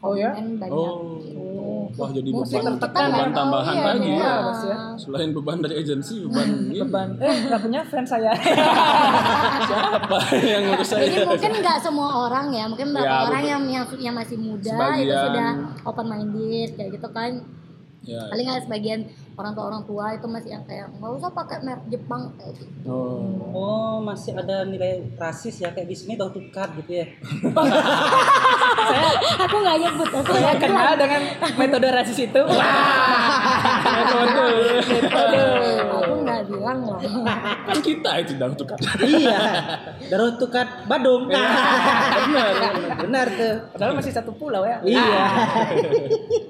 Oh 0.00 0.12
ya? 0.12 0.32
komen 0.32 0.56
banyak 0.56 0.72
Oh. 0.72 1.20
gitu. 1.20 1.40
Wah, 1.92 2.08
jadi 2.08 2.28
Mungkin 2.30 2.48
beban, 2.56 2.74
kita 2.74 2.88
beban 2.88 3.10
tahu, 3.26 3.36
tambahan 3.36 3.74
iya, 3.74 3.84
lagi 3.84 4.08
iya. 4.08 4.16
ya. 4.16 4.32
Pasti 4.42 4.66
ya. 4.66 4.78
Selain 4.96 5.30
beban 5.30 5.58
dari 5.60 5.74
agensi, 5.76 6.14
beban 6.22 6.46
ini. 6.62 6.76
Beban. 6.80 7.08
Eh, 7.20 7.34
nggak 7.44 7.60
punya 7.60 7.80
fans 7.84 8.08
saya. 8.08 8.32
Siapa 9.68 10.16
yang 10.40 10.62
ngurus 10.66 10.88
saya? 10.88 11.04
Jadi 11.04 11.16
mungkin 11.22 11.52
nggak 11.60 11.78
semua 11.78 12.08
orang 12.24 12.46
ya, 12.48 12.64
mungkin 12.64 12.88
beberapa 12.90 13.12
Ya, 13.12 13.24
orang 13.24 13.40
betul. 13.40 13.52
yang, 13.52 13.62
yang 13.68 13.84
yang 14.00 14.14
masih 14.16 14.36
muda 14.36 14.62
itu 14.64 14.72
Sebagian. 14.72 15.24
sudah 15.26 15.48
open 15.84 16.06
minded 16.06 16.68
kayak 16.74 16.90
gitu 16.92 17.08
kan. 17.10 17.32
Ya. 18.00 18.24
Paling 18.32 18.48
ada 18.48 18.60
sebagian 18.64 19.12
orang 19.36 19.52
tua 19.52 19.64
orang 19.68 19.84
tua 19.84 20.04
itu 20.16 20.24
masih 20.24 20.50
yang 20.56 20.64
kayak 20.64 20.88
nggak 20.96 21.12
usah 21.20 21.30
pakai 21.36 21.60
merek 21.60 21.84
Jepang 21.92 22.32
kayak 22.40 22.56
gitu. 22.56 22.88
Oh. 22.88 23.20
oh 23.52 23.96
masih 24.00 24.32
ada 24.36 24.64
nilai 24.64 25.04
rasis 25.20 25.60
ya 25.60 25.68
kayak 25.72 25.88
di 25.88 25.96
sini 25.96 26.16
tahu 26.16 26.32
tukat 26.32 26.68
gitu 26.80 27.04
ya 27.04 27.06
Aku 29.40 29.56
nggak 29.60 29.76
nyebut, 29.80 30.08
aku 30.08 30.32
saya 30.34 30.40
nggak 30.40 30.56
kenal 30.66 30.92
bilang. 30.92 30.98
dengan 30.98 31.20
metode 31.56 31.88
rasis 31.92 32.18
itu. 32.26 32.42
Aku 36.00 36.14
bilang 36.50 36.78
loh. 36.82 36.98
Kan 37.70 37.78
kita 37.78 38.10
itu 38.18 38.32
dah 38.34 38.50
tukar. 38.52 38.76
iya. 39.06 39.38
Darut 40.10 40.34
tukat 40.36 40.66
Badung. 40.90 41.30
Benar. 41.30 41.50
Benar 43.06 43.26
tuh. 43.30 43.54
Padahal 43.74 43.92
masih 43.94 44.12
satu 44.12 44.34
pulau 44.34 44.66
ya. 44.66 44.82
Iya. 44.82 45.22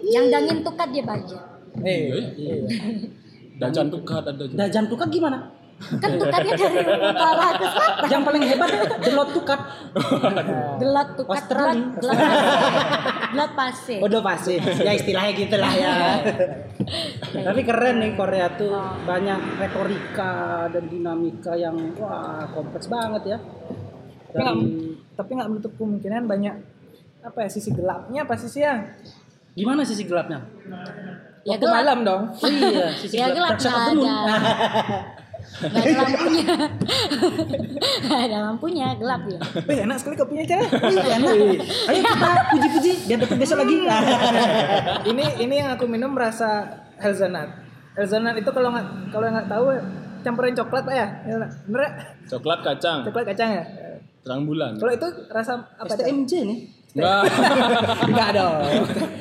Yang 0.08 0.26
dangin 0.32 0.58
tukat 0.64 0.88
dia 0.90 1.04
baja. 1.04 1.38
Eh, 1.84 2.00
Iya. 2.34 2.54
Dajan 3.60 3.92
tukar 3.92 4.24
ada 4.24 4.32
juga. 4.40 4.56
Dajan 4.56 4.88
tukat 4.88 5.08
gimana? 5.12 5.52
Kan 5.80 6.10
tukatnya 6.20 6.54
dari 6.60 6.76
utara 7.00 7.46
ke 7.56 7.66
selatan. 7.66 8.08
Yang 8.12 8.22
paling 8.22 8.42
hebat 8.44 8.70
delot 9.00 9.30
tukat. 9.32 9.60
Gelot 10.76 11.08
tukat, 11.16 11.42
gelot, 11.48 11.78
gelot, 11.96 12.18
gelot 13.32 13.52
pase. 13.56 13.96
Udah 13.98 14.20
pasti. 14.20 14.54
Ya 14.60 14.92
istilahnya 14.92 15.32
gitu 15.32 15.56
lah 15.56 15.72
ya. 15.72 15.92
Tapi 17.48 17.60
keren 17.64 17.96
nih 18.04 18.12
Korea 18.12 18.52
tuh 18.54 18.76
banyak 19.02 19.40
retorika 19.56 20.68
dan 20.68 20.84
dinamika 20.86 21.56
yang 21.56 21.74
wah 21.96 22.44
kompleks 22.52 22.86
banget 22.86 23.36
ya. 23.36 23.38
tapi 24.30 24.46
Dan 24.46 24.56
tapi 25.16 25.30
nggak 25.34 25.48
menutup 25.50 25.72
kemungkinan 25.74 26.24
banyak 26.24 26.54
apa 27.20 27.38
ya 27.44 27.48
sisi 27.50 27.74
gelapnya 27.74 28.22
apa 28.24 28.32
sisi 28.38 28.62
ya? 28.62 28.78
gimana 29.50 29.82
sisi 29.82 30.06
gelapnya? 30.06 30.38
Ya 31.42 31.58
Waktu 31.58 31.66
gelap. 31.66 31.76
malam 31.82 31.98
dong. 32.06 32.22
Oh 32.30 32.46
iya, 32.48 32.94
sisi 32.94 33.18
Ya 33.18 33.26
gelap 33.34 33.58
Dark 33.58 33.64
side 33.64 33.98
moon. 35.62 35.76
ada. 35.76 36.00
Lampunya. 36.00 36.44
Nggak 38.00 38.20
ada 38.26 38.38
lampunya, 38.42 38.86
gelap 38.96 39.22
ya. 39.24 39.38
Wih, 39.62 39.78
enak 39.84 39.96
sekali 39.96 40.14
kopinya 40.14 40.44
cara. 40.44 40.64
Iya, 40.64 41.04
enak. 41.16 41.34
Ayo 41.86 42.00
kita 42.00 42.30
puji-puji 42.48 42.92
biar 43.06 43.18
dapat 43.20 43.36
besok 43.36 43.56
lagi. 43.60 43.76
ini 45.10 45.24
ini 45.38 45.54
yang 45.56 45.70
aku 45.70 45.84
minum 45.84 46.12
rasa 46.12 46.64
hazelnut. 46.96 47.50
Hazelnut 47.92 48.36
itu 48.36 48.50
kalau 48.50 48.70
nggak 48.70 48.86
kalau 49.10 49.26
nggak 49.28 49.46
tahu 49.46 49.64
campurin 50.20 50.52
coklat 50.52 50.84
pak 50.84 50.94
ya, 50.94 51.06
bener 51.64 51.80
ya? 51.80 51.90
Coklat 52.28 52.60
kacang, 52.60 52.98
Coklat 53.02 53.24
kacang 53.26 53.50
ya. 53.50 53.64
terang 54.20 54.44
bulan. 54.44 54.76
Kalau 54.76 54.92
itu 54.92 55.08
rasa 55.28 55.52
apa? 55.74 55.88
STMJ 55.88 56.32
nih. 56.44 56.58
Enggak. 56.90 57.22
Enggak 58.04 58.28
dong. 58.38 58.60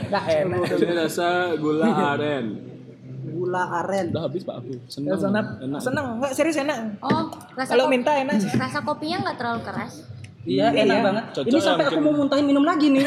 Enggak 0.09 0.25
enak. 0.27 0.59
Ini 0.75 0.93
rasa 0.97 1.27
gula 1.55 1.87
aren. 2.13 2.45
Gula 3.49 3.65
aren. 3.81 4.13
Udah 4.13 4.23
habis 4.29 4.45
Pak 4.45 4.55
aku. 4.61 4.77
Senang. 4.85 5.17
Hazelnut. 5.17 5.47
Enak. 5.57 5.81
Seneng, 5.81 6.05
enggak 6.21 6.33
serius 6.37 6.57
enak. 6.61 6.77
Oh, 7.01 7.33
rasa 7.57 7.73
Kalau 7.73 7.89
minta 7.89 8.13
enak. 8.13 8.37
Rasa 8.45 8.85
kopinya 8.85 9.25
nggak 9.25 9.37
terlalu 9.41 9.61
keras. 9.65 10.05
Iya, 10.47 10.71
Iya. 10.71 10.87
enak 10.87 10.97
banget. 11.03 11.23
Cocok 11.35 11.51
Ini 11.51 11.59
sampai 11.59 11.85
aku 11.91 11.99
mau 11.99 12.13
muntahin 12.15 12.45
minum 12.47 12.63
lagi 12.63 12.87
nih. 12.87 13.03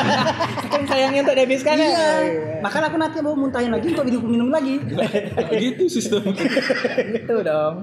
Saking 0.66 0.84
sayangnya 0.90 1.20
untuk 1.22 1.36
dihabiskan 1.38 1.74
ya. 1.78 1.86
iya. 1.86 2.08
Makanya 2.66 2.86
aku 2.90 2.98
nanti 2.98 3.16
mau 3.22 3.34
muntahin 3.38 3.70
lagi 3.70 3.86
untuk 3.94 4.04
minum 4.10 4.22
minum 4.26 4.48
lagi. 4.50 4.74
gitu 5.62 5.84
sistem. 5.86 6.34
Gitu 6.34 7.34
dong. 7.46 7.74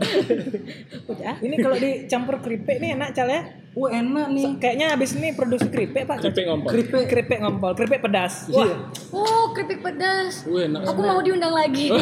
Udah. 1.08 1.34
Ini 1.40 1.56
kalau 1.64 1.78
dicampur 1.80 2.44
keripik 2.44 2.84
nih 2.84 3.00
enak 3.00 3.16
cal 3.16 3.32
ya. 3.32 3.42
Wah, 3.72 3.88
enak 3.88 4.28
nih. 4.36 4.60
Kayaknya 4.60 4.88
habis 4.92 5.16
ini 5.16 5.32
produksi 5.32 5.72
keripik 5.72 6.04
pak. 6.04 6.20
Keripik 6.20 6.44
ngompol. 6.44 6.70
Keripik, 6.76 7.04
keripik 7.08 7.40
ngompol, 7.40 7.72
keripik 7.72 8.04
pedas. 8.04 8.52
Iya. 8.52 8.76
Oh, 9.16 9.56
keripik 9.56 9.80
pedas. 9.80 10.44
Wih, 10.44 10.68
enak. 10.68 10.84
Aku 10.84 11.00
mau 11.00 11.24
diundang 11.24 11.56
lagi. 11.56 11.88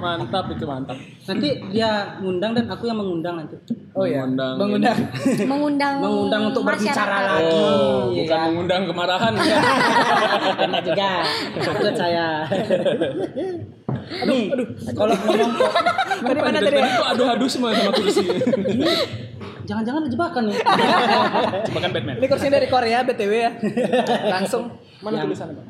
mantap 0.00 0.52
itu 0.52 0.64
mantap. 0.68 0.96
Nanti 1.24 1.48
dia 1.72 2.20
ngundang 2.20 2.52
dan 2.52 2.68
aku 2.68 2.84
yang 2.92 3.00
mengundang 3.00 3.40
nanti. 3.40 3.56
Oh 4.00 4.08
iya. 4.08 4.24
Mengundang 4.24 4.56
Mengundang. 4.56 4.96
mengundang 5.52 5.94
Mengundang 6.00 6.42
untuk 6.48 6.62
berbicara 6.64 6.96
masyarakat. 6.96 7.22
lagi. 7.28 7.52
Oh, 7.52 8.00
Iya. 8.08 8.20
bukan 8.24 8.40
mengundang 8.48 8.82
kemarahan. 8.88 9.32
ya. 9.44 9.58
Enak 10.64 10.80
juga. 10.82 11.10
Ikut 11.52 11.94
saya. 11.94 12.26
Nih, 14.20 14.42
kalau 14.90 15.12
ngomong 15.14 15.50
kok 15.52 15.72
Dari 16.24 16.40
mana 16.40 16.58
tadi? 16.58 16.72
tadi 16.72 16.90
tuh 16.90 17.04
adu-adu 17.06 17.46
semua 17.46 17.70
sama 17.70 17.92
kursi. 17.92 18.24
jangan-jangan 19.62 20.02
jebakan 20.08 20.42
nih. 20.48 20.56
Jebakan 21.68 21.90
Batman. 21.92 22.14
Ini 22.16 22.26
kursinya 22.26 22.52
dari 22.56 22.66
Korea 22.66 22.98
BTW 23.04 23.32
ya. 23.36 23.50
Langsung. 24.32 24.64
Mana 25.00 25.22
tulisannya, 25.22 25.54
Pak? 25.54 25.64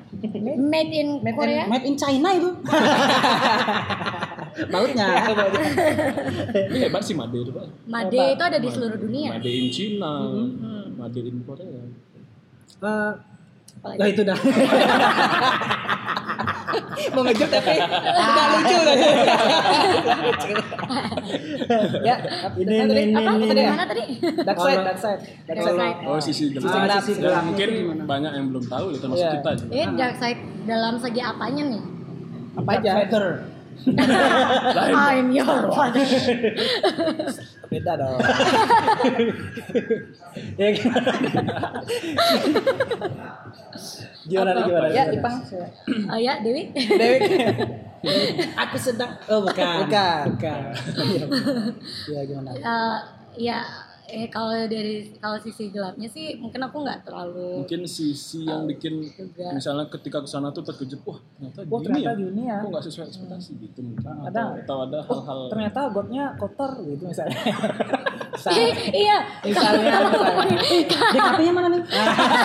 Made 0.57 0.93
in 0.93 1.09
Korea. 1.21 1.67
Made 1.67 1.85
in 1.85 1.95
China 1.95 2.29
itu. 2.33 2.51
Bautnya. 4.67 5.07
Ini 6.71 6.79
hebat 6.87 7.03
sih 7.03 7.15
Made 7.15 7.37
itu, 7.37 7.51
Pak. 7.51 7.65
Made 7.87 8.21
itu 8.35 8.43
ada 8.43 8.59
di 8.59 8.69
seluruh 8.69 8.99
dunia. 8.99 9.35
Made 9.35 9.47
in 9.47 9.69
China, 9.69 10.13
Made 10.95 11.21
in 11.21 11.37
Korea. 11.43 11.83
Eh, 12.81 13.13
Apalagi. 13.81 13.99
Nah 13.99 14.07
itu 14.09 14.23
dah. 14.23 14.39
Mau 17.11 17.25
ngejut 17.25 17.49
tapi 17.49 17.75
enggak 17.75 18.47
lucu 18.53 18.79
tadi. 18.79 19.03
ya, 22.05 22.15
Ini, 22.55 22.75
apa 22.77 22.87
tadi? 22.87 23.03
ini, 23.03 23.15
Apa 23.17 23.31
ini, 23.33 23.47
tadi? 23.49 23.63
Mana 23.65 23.85
tadi? 23.89 24.03
Dark 24.45 24.59
side, 24.59 24.81
dark 24.85 24.99
side. 24.99 25.21
Dark 25.49 25.59
Dark 25.59 25.75
side. 25.75 25.99
Oh, 26.05 26.19
sisi 26.21 26.45
gelap. 26.51 26.63
Sisi 26.63 26.79
gelap. 26.79 27.03
Sisi 27.03 27.21
gelap 27.21 27.43
mungkin 27.45 27.71
banyak 28.05 28.33
yang 28.37 28.47
belum 28.53 28.65
tahu 28.67 28.85
ya 28.93 28.99
termasuk 29.01 29.21
Iya. 29.21 29.33
kita 29.41 29.51
juga. 29.57 29.71
Ini 29.73 29.85
dark 29.97 30.17
side 30.19 30.41
dalam 30.65 30.95
segi 31.01 31.21
apanya 31.21 31.63
nih? 31.67 31.83
Apa 32.55 32.71
aja? 32.77 32.91
Feather. 33.01 33.27
I'm 33.89 35.33
your 35.33 35.73
father. 35.73 36.05
Beda 37.71 37.93
dong. 37.97 38.21
Ya 40.61 40.71
gimana? 40.71 41.11
gimana 44.31 44.51
nih, 44.55 44.63
gimana? 44.63 44.87
Ya? 44.95 45.05
Ipang. 45.11 45.37
Oh 46.07 46.19
ya, 46.21 46.39
Dewi. 46.39 46.71
Dewi. 46.75 47.19
Aku 48.63 48.77
sedang 48.81 49.13
Oh, 49.29 49.43
bukan. 49.45 49.85
Bukan. 49.85 50.23
Bukan. 50.37 50.61
Iya, 52.09 52.21
gimana? 52.31 52.51
Eh, 52.55 52.97
ya, 53.51 53.59
eh 54.11 54.27
kalau 54.27 54.51
dari 54.67 55.15
kalau 55.17 55.39
sisi 55.39 55.71
gelapnya 55.71 56.07
sih 56.07 56.35
mungkin 56.37 56.59
aku 56.61 56.83
nggak 56.83 57.07
terlalu 57.07 57.63
Mungkin 57.63 57.87
sisi 57.87 58.43
yang 58.43 58.67
bikin 58.67 59.07
Juga. 59.07 59.55
misalnya 59.55 59.87
ketika 59.87 60.19
ke 60.19 60.29
sana 60.29 60.51
tuh 60.51 60.67
terkejut, 60.67 60.99
wah 61.07 61.19
ternyata 61.39 61.61
Wah, 61.65 61.79
gini 61.79 61.85
ternyata 61.87 62.11
ya. 62.11 62.19
gini 62.19 62.43
ya. 62.45 62.59
Kok 62.59 62.69
nggak 62.69 62.85
sesuai 62.85 63.07
ekspektasi 63.07 63.51
gitu 63.63 63.79
mungkin. 63.81 64.03
Ada. 64.03 64.27
Atau, 64.27 64.47
atau 64.59 64.77
ada 64.85 64.99
hal-hal 65.01 65.39
Ternyata 65.49 65.81
gotnya 65.91 66.25
kotor 66.35 66.71
gitu 66.83 67.03
misalnya. 67.07 67.39
iya 68.97 69.17
Misalnya. 69.45 69.93
DKP-nya 71.13 71.53
mana 71.53 71.69
nih? 71.71 71.83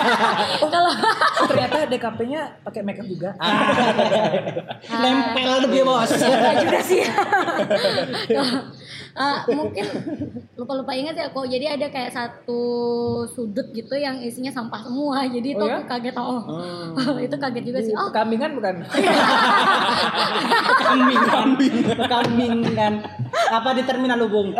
kalau 0.74 0.92
Oh, 1.36 1.46
ternyata 1.48 1.84
DKP-nya 1.88 2.40
pakai 2.62 2.80
makeup 2.80 3.06
juga. 3.06 3.30
Nempel 4.86 5.52
tuh 5.64 5.70
dia, 5.72 5.84
Bos. 5.84 6.10
Enggak 6.12 6.54
juga 6.62 6.78
sih. 6.80 7.02
Eh, 9.16 9.38
mungkin 9.56 9.84
lupa-lupa 10.54 10.92
ingat 10.92 11.16
ya 11.16 11.32
kok. 11.32 11.46
Jadi 11.48 11.66
ada 11.66 11.86
kayak 11.88 12.12
satu 12.12 12.62
sudut 13.28 13.66
gitu 13.72 13.94
yang 13.96 14.20
isinya 14.20 14.52
sampah 14.52 14.80
semua. 14.84 15.24
Jadi 15.24 15.56
itu 15.56 15.62
Oh 15.62 15.68
ya? 15.68 15.80
aku 15.80 15.88
kaget 15.88 16.16
oh. 16.16 16.42
Oh. 16.96 17.16
itu 17.26 17.36
kaget 17.36 17.64
juga 17.64 17.80
sih. 17.80 17.94
Oh, 17.96 18.10
Kambingan 18.12 18.52
bukan? 18.56 18.76
kambing 20.86 21.22
kambing 21.26 21.74
kambing 22.06 22.56
kan 22.78 22.94
apa 23.50 23.68
di 23.74 23.82
terminal 23.84 24.18
Lubung 24.22 24.54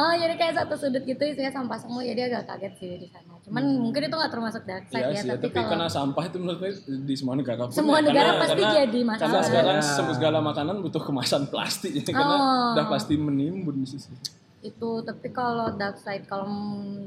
oh 0.00 0.12
jadi 0.16 0.34
kayak 0.36 0.54
satu 0.56 0.74
sudut 0.76 1.02
gitu 1.04 1.22
isinya 1.24 1.52
sampah 1.52 1.78
semua. 1.78 2.02
Jadi 2.04 2.20
agak 2.30 2.46
kaget 2.48 2.72
sih 2.80 2.90
di 2.96 3.08
sana. 3.08 3.29
Cuman 3.50 3.64
mungkin 3.80 4.00
itu 4.00 4.14
nggak 4.14 4.30
termasuk 4.30 4.62
dark 4.62 4.84
side 4.86 4.94
Iya 4.96 5.10
ya, 5.10 5.14
sih, 5.16 5.26
ya, 5.26 5.34
tapi, 5.34 5.42
tapi 5.42 5.54
kalau 5.56 5.68
karena 5.68 5.86
sampah 5.88 6.24
itu 6.24 6.36
menurut 6.38 6.58
saya 6.60 6.72
di 6.86 7.14
semua 7.14 7.34
negara 7.34 7.60
pun 7.60 7.74
Semua 7.74 7.98
ya, 7.98 8.04
negara 8.04 8.30
pasti 8.38 8.62
jadi 8.62 9.00
masalah. 9.02 9.26
Karena 9.26 9.40
sekarang 9.42 9.76
Ya. 9.76 9.82
semua 9.82 10.14
segala 10.14 10.38
makanan 10.40 10.76
butuh 10.80 11.02
kemasan 11.02 11.42
plastik 11.46 11.90
ya, 11.92 12.02
karena 12.06 12.36
Oh. 12.36 12.72
udah 12.72 12.86
pasti 12.88 13.14
menimbun 13.16 13.74
di 13.76 13.88
situ. 13.88 14.14
itu 14.60 14.90
tapi 15.00 15.28
kalau 15.30 15.72
dark 15.72 15.96
side 15.96 16.24
kalau 16.24 16.44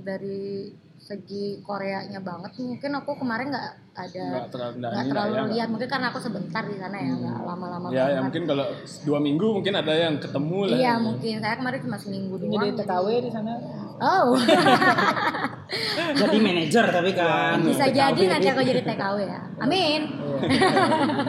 dari 0.01 0.73
segi 0.97 1.61
Koreanya 1.61 2.17
banget 2.17 2.49
mungkin 2.57 2.91
aku 2.95 3.13
kemarin 3.13 3.47
nggak 3.47 3.67
ada 3.93 4.23
Nggak 4.25 4.47
terlalu- 4.49 4.79
lah 4.81 5.03
terlalu 5.03 5.33
ya, 5.35 5.43
lihat 5.53 5.67
mungkin 5.69 5.85
karena 5.85 6.09
aku 6.09 6.17
sebentar 6.17 6.63
di 6.63 6.75
sana 6.75 6.97
ya 6.97 7.13
nggak 7.13 7.37
lama-lama 7.43 7.87
Ya, 7.87 8.09
ya 8.09 8.19
mungkin 8.19 8.47
kalau 8.47 8.65
dua 9.03 9.19
minggu 9.19 9.45
mungkin 9.53 9.73
ada 9.75 9.93
yang 9.93 10.17
ketemu 10.17 10.59
lah. 10.65 10.77
iya 10.79 10.93
mungkin 10.97 11.35
saya 11.37 11.55
kemarin 11.55 11.79
cuma 11.83 11.97
seminggu 11.99 12.35
doang 12.37 12.53
Jadi 12.57 12.69
TKW 12.75 13.07
di 13.19 13.29
sana. 13.29 13.53
Oh. 14.03 14.35
Jadi 16.21 16.37
manajer 16.37 16.85
tapi 16.93 17.11
kan. 17.17 17.57
Bisa 17.65 17.89
jadi 17.89 18.21
nanti 18.29 18.47
aku 18.51 18.61
jadi 18.61 18.81
TKW 18.85 19.17
ya. 19.25 19.41
Amin. 19.57 20.01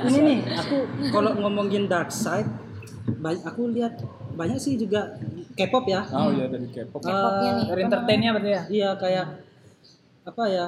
Ini 0.04 0.18
nih 0.20 0.38
aku 0.52 0.76
kalau 1.08 1.32
ngomongin 1.40 1.88
dark 1.88 2.12
side 2.12 2.48
banyak 3.04 3.44
aku 3.44 3.72
lihat 3.72 4.00
banyak 4.36 4.58
sih 4.60 4.76
juga 4.76 5.16
K-pop 5.56 5.84
ya. 5.88 6.04
Oh 6.12 6.28
iya 6.34 6.50
dari 6.50 6.68
K-pop. 6.68 7.00
K-popnya 7.00 7.50
nih. 7.56 7.66
Dari 7.72 7.80
entertainnya 7.88 8.30
berarti 8.36 8.50
ya? 8.50 8.62
iya 8.68 8.90
kayak 9.00 9.26
apa 10.24 10.44
ya 10.48 10.66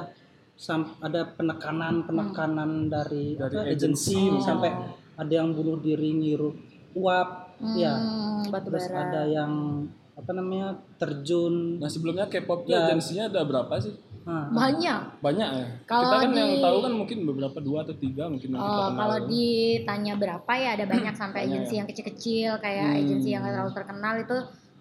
sam 0.57 0.97
ada 1.01 1.37
penekanan 1.37 2.05
penekanan 2.09 2.89
dari, 2.89 3.37
Dari 3.37 3.55
apa, 3.61 3.69
agency. 3.69 4.17
agensi 4.17 4.41
sampai 4.41 4.73
ada 5.17 5.33
yang 5.33 5.53
bunuh 5.53 5.77
diri 5.77 6.17
ngirup 6.17 6.55
uap 6.97 7.29
ya. 7.77 7.93
Hmm, 7.93 8.49
batu 8.49 8.73
terus 8.73 8.89
ada 8.89 9.25
yang 9.29 9.85
apa 10.27 10.35
namanya 10.35 10.67
terjun 10.99 11.79
Nah 11.79 11.87
sebelumnya 11.87 12.27
K-pop 12.27 12.67
Ya. 12.67 12.83
agensinya 12.85 13.31
ada 13.31 13.47
berapa 13.47 13.71
sih? 13.79 13.95
Ah. 14.21 14.51
banyak 14.51 15.23
Banyak 15.23 15.49
ya. 15.55 15.67
Kalau 15.87 16.03
kita 16.03 16.17
kan 16.19 16.31
yang 16.35 16.51
di- 16.51 16.59
tahu 16.59 16.77
kan 16.83 16.91
mungkin 16.91 17.17
beberapa 17.23 17.57
dua 17.57 17.87
atau 17.87 17.95
tiga 17.95 18.27
mungkin 18.27 18.51
yang 18.51 18.59
kita 18.59 18.75
Oh, 18.77 18.91
kalau 18.91 19.17
ditanya 19.23 20.13
berapa 20.13 20.51
ya 20.51 20.69
ada 20.75 20.83
banyak 20.85 21.15
sampai 21.23 21.39
Banyak 21.39 21.51
agensi 21.55 21.71
ya? 21.71 21.77
yang 21.77 21.87
kecil-kecil 21.87 22.49
kayak 22.59 22.87
Hmm. 22.89 22.99
agensi 22.99 23.29
yang 23.29 23.41
terlalu 23.41 23.71
terkenal 23.71 24.13
itu 24.19 24.37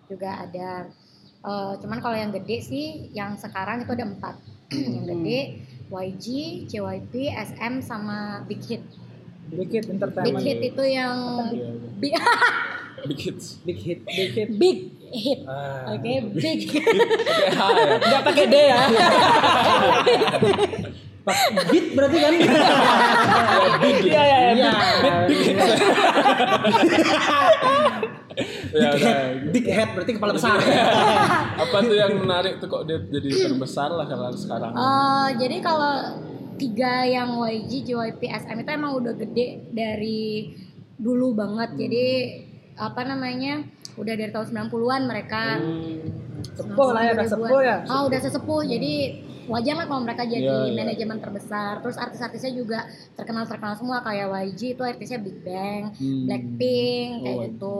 juga 0.07 0.31
ada. 0.41 0.71
Eh, 1.41 1.73
cuman 1.79 1.99
kalau 2.01 2.19
yang 2.19 2.35
gede 2.35 2.59
sih 2.59 2.85
yang 3.13 3.39
sekarang 3.39 3.79
itu 3.81 3.93
ada 3.93 4.03
empat. 4.05 4.35
yang 4.75 5.07
gede 5.07 5.63
YG, 5.87 6.27
JYP, 6.67 7.15
SM 7.31 7.79
sama 7.79 8.43
Big 8.43 8.59
Hit. 8.61 8.83
Big 9.47 9.71
Hit 9.71 9.87
Big 9.87 9.95
Entertainment. 9.95 10.43
Hit 10.43 10.59
itu 10.65 10.83
yang. 10.83 11.15
Big, 12.03 12.19
Big 13.07 13.21
hits. 13.21 13.63
Big 13.63 13.79
hit. 13.79 14.03
Big 14.03 14.31
Hit. 14.33 14.49
big 14.59 14.79
Hit. 15.17 15.41
Ah. 15.49 15.97
Oke, 15.97 16.13
Big 16.37 16.69
H 16.69 16.77
ya. 16.77 16.85
Enggak 18.05 18.23
pakai 18.29 18.45
D 18.47 18.55
ya. 18.55 18.77
Beat 21.73 21.87
berarti 21.99 22.17
kan? 22.23 22.33
Iya 23.83 24.23
iya 24.23 24.39
iya. 24.53 24.53
Iya. 24.55 24.73
Ya, 28.77 28.93
Big 28.93 29.01
udah. 29.01 29.09
head, 29.09 29.29
big 29.49 29.67
head 29.67 29.89
berarti 29.97 30.13
kepala 30.21 30.33
besar. 30.37 30.61
Apa 31.65 31.77
tuh 31.81 31.97
yang 31.97 32.21
menarik 32.21 32.61
tuh 32.61 32.69
kok 32.69 32.85
dia 32.85 33.01
jadi 33.01 33.49
terbesar 33.49 33.89
lah 33.97 34.05
kalau 34.05 34.29
sekarang. 34.37 34.73
Eh, 34.77 35.29
jadi 35.41 35.57
kalau 35.65 35.95
tiga 36.61 37.09
yang 37.09 37.41
YG, 37.41 37.89
JYP, 37.89 38.21
SM 38.29 38.57
itu 38.61 38.71
emang 38.77 38.93
udah 39.01 39.17
gede 39.17 39.65
dari 39.73 40.53
dulu 41.01 41.33
banget. 41.33 41.81
Jadi 41.81 42.07
apa 42.77 43.01
namanya? 43.09 43.65
Udah 43.97 44.15
dari 44.15 44.29
tahun 44.29 44.47
90-an 44.47 45.03
mereka. 45.05 45.43
Sepuh 46.53 46.89
lah 46.91 47.03
ya, 47.03 47.13
udah 47.13 47.25
90-an. 47.25 47.33
sepuh 47.49 47.61
ya. 47.61 47.77
Oh, 47.87 48.03
udah 48.07 48.21
sesepuh. 48.21 48.61
Jadi 48.63 48.93
wajar 49.47 49.75
lah 49.75 49.87
kalau 49.87 50.03
mereka 50.03 50.23
jadi 50.23 50.43
Iya, 50.43 50.57
iya. 50.65 50.75
manajemen 50.75 51.19
terbesar. 51.19 51.81
Terus 51.81 51.97
artis-artisnya 51.97 52.53
juga 52.53 52.79
terkenal-terkenal 53.15 53.75
semua 53.75 54.03
kayak 54.03 54.27
YG 54.45 54.75
itu 54.75 54.83
artisnya 54.83 55.19
Big 55.19 55.39
Bang, 55.41 55.95
Hmm. 55.95 56.25
Blackpink 56.27 57.11
kayak 57.23 57.33
Oh, 57.33 57.43
gitu. 57.43 57.79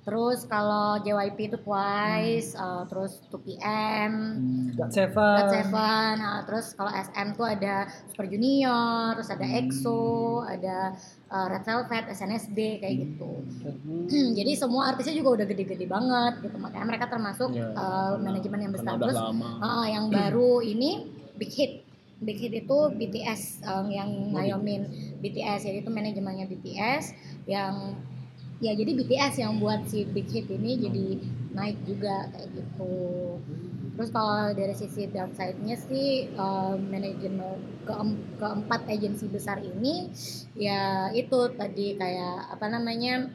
Terus 0.00 0.48
kalau 0.48 0.96
JYP 1.04 1.52
itu 1.52 1.58
Twice, 1.60 2.56
eh, 2.56 2.82
terus 2.88 3.20
2PM, 3.28 4.12
God 4.72 4.88
God 4.88 4.90
Seven. 4.96 5.36
Seven, 5.52 6.12
nah, 6.16 6.40
terus 6.48 6.72
kalau 6.72 6.88
SM 6.88 7.36
tuh 7.36 7.44
ada 7.44 7.84
Super 8.08 8.26
Junior, 8.32 9.12
terus 9.20 9.28
ada 9.28 9.44
EXO, 9.44 10.40
ada 10.48 10.96
uh, 11.28 11.46
Red 11.52 11.64
Velvet, 11.68 12.04
SNSD 12.16 12.80
kayak 12.80 12.94
gitu. 12.96 13.30
Jadi 14.40 14.52
semua 14.56 14.88
artisnya 14.88 15.12
juga 15.20 15.36
udah 15.40 15.46
gede-gede 15.46 15.84
banget 15.84 16.48
gitu, 16.48 16.56
makanya 16.56 16.86
mereka 16.88 17.06
termasuk 17.12 17.52
Iya. 17.52 17.76
uh, 17.76 18.14
manajemen 18.16 18.60
yang 18.64 18.72
besar. 18.72 18.96
Terus 18.96 19.20
uh, 19.20 19.86
yang 19.86 20.08
baru 20.16 20.64
ini 20.64 21.12
Big 21.36 21.52
Hit. 21.52 21.72
Big 22.20 22.36
Hit 22.36 22.52
itu 22.52 22.78
BTS 23.00 23.64
um, 23.64 23.88
yang 23.88 24.08
ngayomin 24.36 24.84
BTS, 25.24 25.64
jadi 25.64 25.80
itu 25.80 25.88
manajemennya 25.88 26.44
BTS 26.52 27.16
yang 27.48 27.96
ya 28.60 28.76
jadi 28.76 28.92
BTS 28.92 29.40
yang 29.40 29.56
buat 29.56 29.88
si 29.88 30.04
Big 30.04 30.28
Hit 30.28 30.46
ini 30.52 30.76
jadi 30.76 31.06
naik 31.50 31.80
juga 31.82 32.28
kayak 32.30 32.48
gitu. 32.54 32.94
Terus 33.96 34.10
kalau 34.12 34.52
dari 34.52 34.72
sisi 34.72 35.08
downside-nya 35.08 35.76
sih 35.76 36.28
eh, 36.28 36.74
manajemen 36.78 37.56
keem- 37.84 38.22
keempat 38.36 38.86
agensi 38.86 39.28
besar 39.28 39.60
ini 39.60 40.08
ya 40.56 41.08
itu 41.12 41.38
tadi 41.56 41.96
kayak 41.96 42.52
apa 42.52 42.66
namanya 42.68 43.28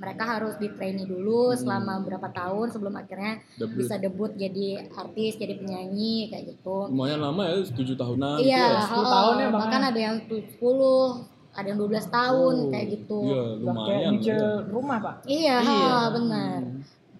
mereka 0.00 0.24
harus 0.24 0.56
di 0.56 0.72
trainee 0.72 1.04
dulu 1.04 1.52
selama 1.52 2.00
berapa 2.00 2.32
tahun 2.32 2.72
sebelum 2.72 2.96
akhirnya 2.96 3.44
Debut. 3.60 3.84
bisa 3.84 4.00
debut 4.00 4.32
jadi 4.32 4.88
artis, 4.96 5.36
jadi 5.36 5.60
penyanyi 5.60 6.32
kayak 6.32 6.56
gitu. 6.56 6.88
Lumayan 6.88 7.20
lama 7.20 7.44
ya, 7.44 7.60
7 7.60 7.76
tahunan 8.00 8.40
Iya, 8.40 8.64
gitu 8.64 8.76
ya. 8.80 8.80
10 8.88 8.96
oh, 8.96 9.04
tahun 9.04 9.34
ya, 9.36 9.48
bahkan 9.52 9.82
ya? 9.84 9.88
ada 9.92 10.00
yang 10.00 10.16
10, 10.24 11.29
ada 11.52 11.66
yang 11.66 11.78
12 11.78 12.06
tahun 12.08 12.54
Oh, 12.56 12.68
kayak 12.68 12.86
gitu. 12.90 13.20
Iya, 13.20 13.42
kayak 13.42 13.58
lumayan. 13.60 14.10
nyicil 14.12 14.36
ya. 14.36 14.50
rumah, 14.66 14.98
Pak. 14.98 15.14
Iya, 15.24 15.56
Iya. 15.58 15.88
ha, 15.88 16.04
benar. 16.10 16.60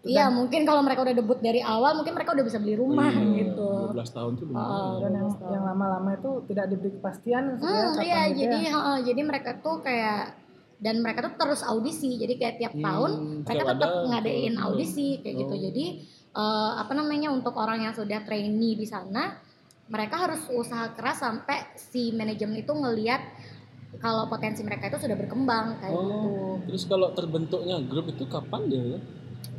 Iya, 0.00 0.24
mungkin 0.28 0.64
kalau 0.64 0.80
mereka 0.80 1.00
udah 1.02 1.12
debut 1.12 1.38
dari 1.38 1.60
awal, 1.60 1.92
mungkin 1.92 2.16
mereka 2.16 2.32
udah 2.32 2.40
bisa 2.40 2.56
beli 2.56 2.72
rumah 2.74 3.10
Iya, 3.10 3.36
gitu. 3.44 3.68
12 3.86 4.08
tahun 4.08 4.32
tuh 4.34 4.44
Oh, 4.44 4.48
lumayan. 4.48 4.96
Dan 4.96 5.10
yang, 5.12 5.26
12 5.26 5.36
tahun. 5.36 5.52
yang 5.52 5.64
lama-lama 5.66 6.10
itu 6.14 6.30
tidak 6.46 6.64
diberi 6.66 6.90
kepastian 6.94 7.44
Hmm, 7.54 7.92
iya, 8.00 8.20
gitu 8.26 8.38
jadi 8.40 8.58
ya. 8.62 8.72
ha, 8.74 8.92
jadi 8.98 9.20
mereka 9.20 9.50
tuh 9.58 9.76
kayak 9.80 10.40
dan 10.80 10.96
mereka 10.98 11.20
tuh 11.22 11.36
terus 11.36 11.60
audisi. 11.60 12.16
Jadi 12.16 12.34
kayak 12.34 12.54
tiap 12.56 12.72
Hmm, 12.72 12.80
tahun 12.80 13.10
mereka 13.44 13.64
tetap 13.68 13.76
ada, 13.92 14.08
ngadain 14.08 14.54
betul. 14.54 14.64
audisi 14.64 15.08
kayak 15.20 15.36
gitu. 15.38 15.52
Oh. 15.52 15.60
Jadi 15.60 15.84
eh, 16.30 16.72
apa 16.78 16.92
namanya 16.94 17.28
untuk 17.28 17.52
orang 17.52 17.82
yang 17.82 17.92
sudah 17.92 18.22
trainee 18.22 18.72
di 18.72 18.86
sana, 18.86 19.36
mereka 19.84 20.16
harus 20.16 20.40
usaha 20.48 20.88
keras 20.90 21.18
sampai 21.18 21.60
si 21.74 22.08
manajemen 22.10 22.56
itu 22.56 22.70
ngelihat 22.70 23.20
kalau 23.98 24.30
potensi 24.30 24.62
mereka 24.62 24.86
itu 24.86 25.02
sudah 25.02 25.16
berkembang 25.18 25.82
kayak 25.82 25.90
gitu. 25.90 26.28
Oh, 26.30 26.54
terus 26.62 26.86
kalau 26.86 27.10
terbentuknya 27.10 27.82
grup 27.82 28.06
itu 28.06 28.22
kapan 28.30 28.62
dia 28.70 28.84
ya? 28.94 29.00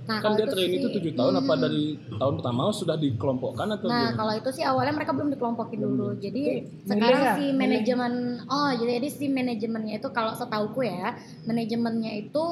Nah, 0.01 0.17
kan 0.17 0.33
dia 0.33 0.45
train 0.45 0.71
itu 0.71 0.87
7 0.89 1.13
tahun 1.13 1.33
apa 1.37 1.53
Hmm. 1.53 1.61
dari 1.61 1.85
tahun 2.11 2.33
pertama 2.35 2.61
sudah 2.71 2.95
dikelompokkan 2.95 3.67
atau 3.71 3.85
Nah, 3.85 4.01
gimana? 4.03 4.17
kalau 4.17 4.33
itu 4.35 4.49
sih 4.51 4.63
awalnya 4.63 4.93
mereka 4.93 5.11
belum 5.11 5.29
dikelompokin 5.29 5.79
dulu. 5.79 6.07
Jadi 6.15 6.43
sekarang 6.83 7.21
ya? 7.21 7.33
si 7.35 7.45
manajemen 7.51 8.13
oh 8.43 8.71
jadi, 8.73 8.91
jadi 8.97 9.09
si 9.09 9.25
manajemennya 9.27 9.93
itu 9.97 10.09
kalau 10.09 10.33
setauku 10.33 10.81
ya, 10.81 11.13
manajemennya 11.45 12.11
itu 12.19 12.43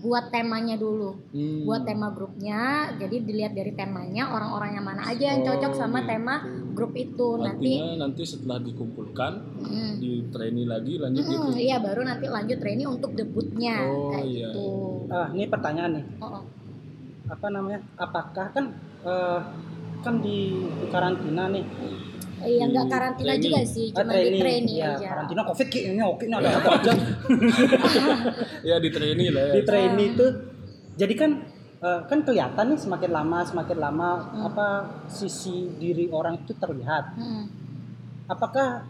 buat 0.00 0.28
temanya 0.28 0.76
dulu. 0.76 1.16
Hmm. 1.30 1.64
Buat 1.64 1.84
tema 1.84 2.08
grupnya. 2.08 2.60
Jadi 2.94 3.16
dilihat 3.20 3.52
dari 3.52 3.72
temanya 3.72 4.28
orang-orang 4.28 4.74
yang 4.74 4.84
mana 4.84 5.02
aja 5.06 5.32
yang 5.32 5.40
Oh, 5.40 5.46
cocok 5.50 5.72
sama 5.72 6.00
gitu. 6.00 6.08
tema 6.10 6.34
grup 6.70 6.92
itu. 6.94 7.28
Nanti 7.36 7.72
Artinya 7.74 7.96
nanti 7.98 8.22
setelah 8.22 8.58
dikumpulkan 8.58 9.32
mm, 9.60 9.92
di 9.96 10.12
trainee 10.28 10.64
lagi 10.64 10.96
lanjut 10.96 11.20
gitu. 11.22 11.40
mm, 11.46 11.56
iya 11.58 11.76
baru 11.78 12.00
nanti 12.02 12.26
lanjut 12.26 12.58
training 12.58 12.84
untuk 12.86 13.12
debutnya 13.12 13.76
Oh, 13.86 14.10
kayak 14.10 14.26
iya. 14.26 14.48
gitu. 14.50 14.68
Ah, 15.06 15.28
ini 15.30 15.44
pertanyaan 15.46 15.92
nih. 15.94 16.04
Oh, 16.18 16.40
oh. 16.40 16.44
Apa 17.26 17.46
namanya? 17.48 17.80
Apakah 17.96 18.46
kan 18.50 18.64
eh, 19.02 19.40
kan 20.00 20.14
di, 20.20 20.38
di 20.60 20.86
karantina 20.88 21.48
nih? 21.48 21.64
Iya 22.44 22.68
nggak 22.68 22.86
Di 22.86 22.92
karantina 22.92 23.32
training. 23.32 23.44
juga 23.46 23.60
sih, 23.64 23.86
Ah, 23.88 24.04
cuma 24.04 24.12
di 24.12 24.36
training 24.36 24.76
ya, 24.76 24.92
aja. 24.92 25.06
karantina 25.08 25.42
covid 25.42 25.66
kayaknya 25.66 26.04
oke 26.04 26.22
ini 26.22 26.34
ada 26.34 26.50
apa 26.52 26.70
aja. 26.76 26.92
Ya 28.68 28.76
di 28.78 28.90
trainee 28.90 29.30
lah 29.30 29.42
ya. 29.48 29.52
di 29.54 29.62
trainee 29.62 30.08
itu 30.12 30.26
jadi 30.94 31.14
kan 31.14 31.30
eh, 31.80 32.00
kan 32.04 32.18
kelihatan 32.20 32.64
nih 32.68 32.78
semakin 32.78 33.10
lama 33.10 33.38
semakin 33.42 33.78
lama 33.78 34.08
apa 34.42 34.66
sisi 35.06 35.72
diri 35.74 36.08
orang 36.10 36.36
itu 36.38 36.52
terlihat. 36.54 37.16
Mm. 37.16 37.44
Apakah 38.26 38.84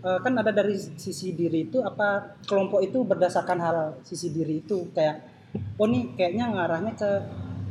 eh, 0.00 0.18
kan 0.18 0.32
ada 0.34 0.50
dari 0.50 0.74
sisi 0.78 1.34
diri 1.34 1.66
itu 1.66 1.82
apa 1.82 2.38
kelompok 2.46 2.82
itu 2.82 3.02
berdasarkan 3.02 3.58
hal 3.58 3.76
sisi 4.02 4.30
diri 4.30 4.62
itu 4.62 4.90
kayak 4.90 5.26
oh 5.74 5.86
nih 5.86 6.14
kayaknya 6.14 6.50
ngarahnya 6.50 6.94
ke 6.94 7.10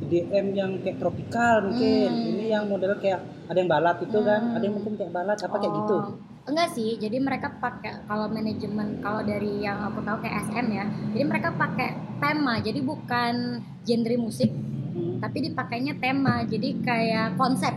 DM 0.02 0.46
yang 0.58 0.72
kayak 0.82 0.98
tropikal 0.98 1.70
mungkin. 1.70 2.10
Ini 2.10 2.46
yang 2.58 2.66
model 2.66 2.98
kayak 2.98 3.22
ada 3.46 3.58
yang 3.58 3.70
balat 3.70 3.98
itu 4.02 4.18
kan? 4.22 4.42
Ada 4.58 4.64
yang 4.66 4.76
mungkin 4.82 4.94
kayak 4.98 5.12
balat 5.14 5.38
apa 5.38 5.56
kayak 5.58 5.74
gitu? 5.86 5.98
Oh, 5.98 6.14
Enggak 6.42 6.74
sih, 6.74 6.98
jadi 6.98 7.22
mereka 7.22 7.54
pakai 7.62 8.02
kalau 8.10 8.26
manajemen 8.26 8.98
kalau 9.06 9.22
dari 9.22 9.62
yang 9.62 9.78
aku 9.78 10.02
tahu 10.02 10.26
kayak 10.26 10.50
SM 10.50 10.68
ya, 10.74 10.90
jadi 11.14 11.24
mereka 11.30 11.54
pakai 11.54 11.94
tema, 12.18 12.58
jadi 12.58 12.82
bukan 12.82 13.62
genre 13.86 14.16
musik, 14.18 14.50
Hmm, 14.92 15.24
tapi 15.24 15.48
dipakainya 15.48 15.96
tema, 16.04 16.44
jadi 16.44 16.76
kayak 16.84 17.40
konsep. 17.40 17.72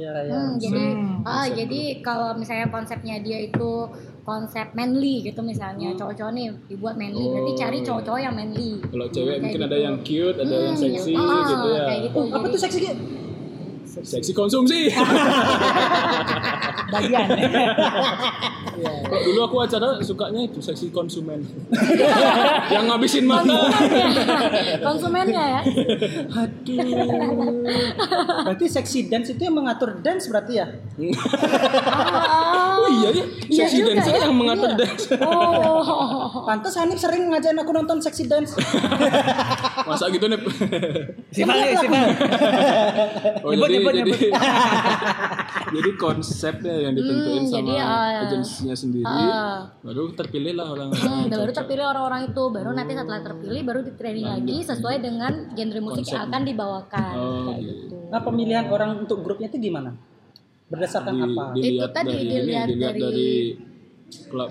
Ya 0.00 0.12
ya 0.18 0.32
Hmm, 0.32 0.56
jadi 0.56 0.84
Hmm, 0.90 1.20
ah, 1.22 1.46
jadi 1.46 1.80
kalau 2.00 2.32
misalnya 2.32 2.66
konsepnya 2.68 3.20
dia 3.20 3.38
itu 3.42 3.70
konsep 4.22 4.72
manly 4.72 5.20
gitu 5.22 5.40
misalnya, 5.42 5.92
cowok-cowok 5.92 6.32
nih 6.32 6.46
dibuat 6.66 6.94
manly, 6.94 7.24
berarti 7.26 7.52
cari 7.54 7.78
Oh, 7.78 7.84
cowok-cowok 7.84 8.20
yang 8.20 8.32
manly. 8.32 8.72
Kalau 8.80 9.06
cewek 9.06 9.26
Kayak 9.28 9.42
mungkin 9.42 9.60
ada 9.60 9.68
gitu. 9.70 9.82
yang 9.82 9.96
cute, 10.00 10.36
ada 10.38 10.54
yang 10.56 10.70
Hmm, 10.70 10.82
seksi 10.82 11.12
ah, 11.12 11.44
gitu 11.46 11.68
ya. 11.68 11.84
Kayak 11.84 12.00
gitu. 12.02 12.16
Oh, 12.16 12.24
apa 12.26 12.36
jadi- 12.38 12.48
tuh 12.48 12.60
seksi 12.60 12.78
Ki? 12.78 12.92
Seksi 13.90 14.32
konsumsi. 14.32 14.80
Bagian. 16.90 17.28
Kalau 18.80 19.20
dulu 19.26 19.40
aku 19.44 19.56
acara 19.60 20.00
sukanya 20.00 20.40
itu 20.40 20.56
seksi 20.58 20.88
konsumen. 20.88 21.42
yang 22.74 22.88
ngabisin 22.88 23.26
mata. 23.26 23.44
konsumennya, 23.44 24.06
konsumennya 24.88 25.42
ya. 25.44 25.60
Berarti 28.46 28.66
seksi 28.66 29.10
dance 29.10 29.34
itu 29.34 29.42
yang 29.42 29.56
mengatur 29.56 30.00
dance 30.00 30.26
berarti 30.26 30.52
ya? 30.56 30.66
Oh 32.80 32.88
iya 32.88 33.08
ya, 33.12 33.24
Iya 33.50 33.64
seksi 33.66 33.76
juga 33.76 33.90
dancer 33.94 34.14
ya. 34.14 34.20
yang 34.24 34.34
mengatur 34.34 34.68
Iya. 34.70 34.78
dance. 34.78 35.04
Oh. 35.18 36.46
Pantes 36.46 36.74
Hanif 36.76 36.98
sering 36.98 37.28
ngajarin 37.28 37.58
aku 37.58 37.72
nonton 37.74 37.98
seksi 38.00 38.24
dance. 38.24 38.54
Masa 39.84 40.08
gitu 40.08 40.24
nih. 40.24 40.38
Nih, 40.40 40.48
sifat. 41.34 42.08
Oh, 43.42 43.50
Nyebut, 43.52 43.66
jadi, 43.66 43.76
nyebut, 43.76 43.92
jadi, 43.92 44.02
nyebut. 44.08 44.32
jadi 45.70 45.90
konsepnya 45.96 46.74
yang 46.80 46.92
ditentuin 46.92 47.40
Hmm, 47.40 47.46
sama 47.46 47.60
jadi, 47.60 47.72
ah, 47.78 48.22
agensinya 48.24 48.74
sendiri, 48.74 49.04
ah. 49.06 49.68
baru 49.80 50.02
terpilih 50.12 50.52
lah 50.56 50.66
orang. 50.68 50.88
Hmm, 50.90 51.24
dan 51.28 51.36
baru 51.38 51.52
terpilih 51.52 51.84
orang-orang 51.84 52.20
itu, 52.26 52.42
baru 52.48 52.70
nanti 52.72 52.92
setelah 52.92 53.20
terpilih 53.20 53.60
baru 53.62 53.80
di 53.80 53.92
training 53.94 54.26
lagi 54.26 54.56
sesuai 54.62 54.96
dengan 54.98 55.32
genre 55.52 55.80
musik 55.80 56.04
yang 56.04 56.26
akan 56.26 56.42
dibawakan. 56.42 57.14
Oh, 57.14 57.42
kayak 57.46 57.60
gitu. 57.60 57.72
gitu. 57.86 57.96
Nah 58.08 58.20
pemilihan 58.20 58.64
orang 58.66 58.90
untuk 58.98 59.18
grupnya 59.20 59.46
itu 59.46 59.58
gimana? 59.60 59.92
Berdasarkan 60.66 61.14
Di- 61.14 61.22
apa? 61.24 61.44
Dilihat 61.52 61.70
Itu 61.84 61.86
tadi, 61.92 62.08
dari 62.08 62.22
ini, 62.22 62.32
dilihat 62.32 62.66
dilihat 62.66 62.94
dari- 62.94 63.02
dari 63.02 63.30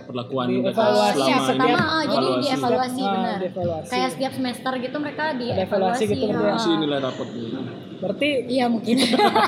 perlakuan 0.01 0.45
Di 0.45 0.55
mereka 0.57 0.71
evaluasi. 0.73 1.13
selama 1.13 1.25
Iya, 1.25 1.35
ini. 1.35 1.47
pertama 1.49 1.79
ah, 1.79 2.03
jadi 2.03 2.15
Evaluasi. 2.15 2.43
dievaluasi 2.45 3.01
Ah, 3.01 3.11
benar. 3.11 3.37
dievaluasi. 3.39 3.89
Kayak 3.89 4.09
setiap 4.11 4.31
semester 4.33 4.71
gitu 4.77 4.97
mereka 4.97 5.23
evaluasi 5.29 5.53
dievaluasi. 5.61 6.03
gitu, 6.05 6.25
ah. 6.25 6.33
berarti. 6.33 6.57
Isi 6.57 6.71
nilai 6.75 6.99
rapot 6.99 7.27
gitu. 7.29 7.59
Berarti 7.99 8.29
Iya 8.47 8.65
mungkin. 8.65 8.95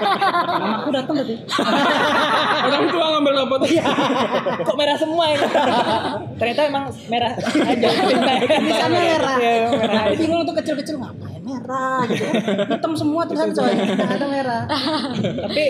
Mamaku 0.60 0.90
datang 0.92 1.16
berarti. 1.16 1.36
Orang 2.68 2.86
tua 2.88 3.06
ngambil 3.10 3.34
rapot. 3.38 3.60
kok 4.62 4.76
merah 4.76 4.98
semua 4.98 5.24
ini? 5.30 5.48
Ternyata 6.36 6.62
emang 6.66 6.84
merah 7.08 7.32
aja. 7.32 7.88
Tulisannya 8.52 9.02
merah. 9.02 9.36
Iya, 9.38 9.52
merah. 9.70 10.02
Aku 10.04 10.16
bingung 10.18 10.40
untuk 10.42 10.56
kecil-kecil 10.58 10.96
ngapain 10.98 11.42
merah 11.42 12.04
gitu 12.06 12.24
kan. 12.26 12.36
Hitam 12.70 12.94
semua 12.94 13.22
tulisan 13.24 13.50
coy. 13.50 13.72
Nggak 13.72 14.12
ada 14.14 14.28
merah. 14.28 14.62
Tapi 15.42 15.64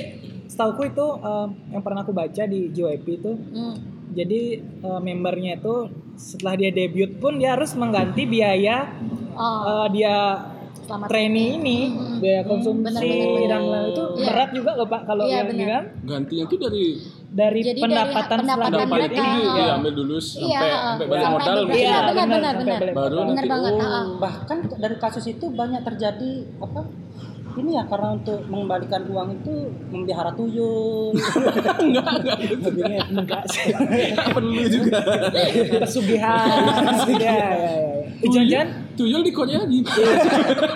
setauku 0.47 0.81
itu 0.83 1.05
eh, 1.21 1.45
yang 1.69 1.81
pernah 1.81 2.01
aku 2.01 2.11
baca 2.11 2.43
di 2.43 2.59
JYP 2.67 3.05
itu 3.15 3.31
Hmm. 3.51 3.75
Jadi 4.11 4.41
eh, 4.61 4.99
membernya 5.01 5.55
itu 5.55 5.87
setelah 6.13 6.53
dia 6.55 6.69
debut 6.69 7.17
pun 7.17 7.35
dia 7.35 7.55
harus 7.55 7.71
mengganti 7.73 8.23
biaya 8.25 8.91
Oh, 9.31 9.63
eh, 9.63 9.87
dia 9.93 10.43
selamat. 10.83 11.07
training 11.07 11.49
ini 11.57 11.79
biaya 12.19 12.43
konsumsi 12.43 12.83
Benar, 12.83 12.99
benar, 13.01 13.29
benar. 13.31 13.47
dan 13.47 13.61
lain 13.63 13.85
itu 13.87 14.03
Iya. 14.11 14.25
berat 14.27 14.49
juga 14.51 14.71
loh 14.75 14.87
pak 14.87 15.01
kalau 15.05 15.23
Iya, 15.23 15.37
yang 15.39 15.47
kan 15.65 15.83
Gantinya 16.03 16.43
itu 16.43 16.55
dari 16.57 16.85
dari 17.31 17.59
Jadi 17.63 17.71
dari 17.71 17.81
pendapatan 17.81 18.37
pendapatan 18.37 18.39
setelah 18.43 18.69
dapat 18.75 18.91
mereka. 18.91 19.15
itu 19.15 19.23
Iya. 19.39 19.63
diambil 19.63 19.91
dulu 19.95 20.15
sampai 20.19 20.43
Iya, 20.43 20.59
sampai 20.59 21.05
balik 21.07 21.21
sampai 21.21 21.31
modal 21.31 21.47
beberapa- 21.47 21.63
mungkin 21.63 21.79
Iya, 21.79 21.87
ya. 21.87 22.01
benar, 22.03 22.27
benar, 22.27 22.53
benar. 22.59 22.79
Baru. 22.91 23.15
Benar 23.15 23.31
nanti 23.31 23.47
banget. 23.47 23.71
oh, 23.73 23.87
ah. 23.87 24.05
Bahkan 24.19 24.57
dari 24.75 24.95
kasus 24.97 25.25
itu 25.25 25.45
banyak 25.49 25.81
terjadi 25.81 26.31
apa? 26.59 26.81
Ini 27.51 27.71
ya 27.75 27.83
karena 27.87 28.15
untuk 28.15 28.39
mengembalikan 28.47 29.03
uang 29.11 29.29
itu 29.43 29.53
memelihara 29.91 30.31
tuyul. 30.37 31.11
enggak 31.83 32.07
enggak. 32.23 32.37
Enggak 33.11 33.43
sih. 33.51 33.75
Perlu 34.31 34.63
juga. 34.71 34.99
pesugihan 35.83 36.47
ya 37.19 37.33
ya 37.33 37.49
ya 37.55 37.73
Eh, 38.21 38.29
jangan-jangan 38.29 38.69
Tuyul 38.93 39.21
di 39.25 39.33
Korea 39.33 39.59
gitu. 39.65 40.01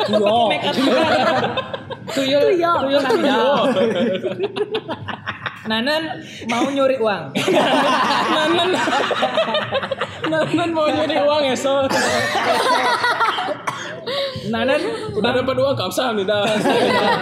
tuyul. 0.09 0.49
Tuyul. 2.09 2.41
Tuyul. 2.57 3.01
Anda 3.05 3.37
Nanan 5.65 6.21
mau 6.45 6.69
nyuri 6.69 6.97
uang? 7.01 7.33
Nanan. 8.33 8.69
Nanan 10.29 10.69
mau 10.73 10.85
nyari 10.89 11.17
uang 11.21 11.41
ya 11.41 11.55
so. 11.57 11.85
Nanan 14.55 14.81
Udah 15.11 15.31
dapat 15.35 15.55
uang 15.59 15.75
kapsa 15.75 16.15
nih 16.15 16.23
dah. 16.23 16.43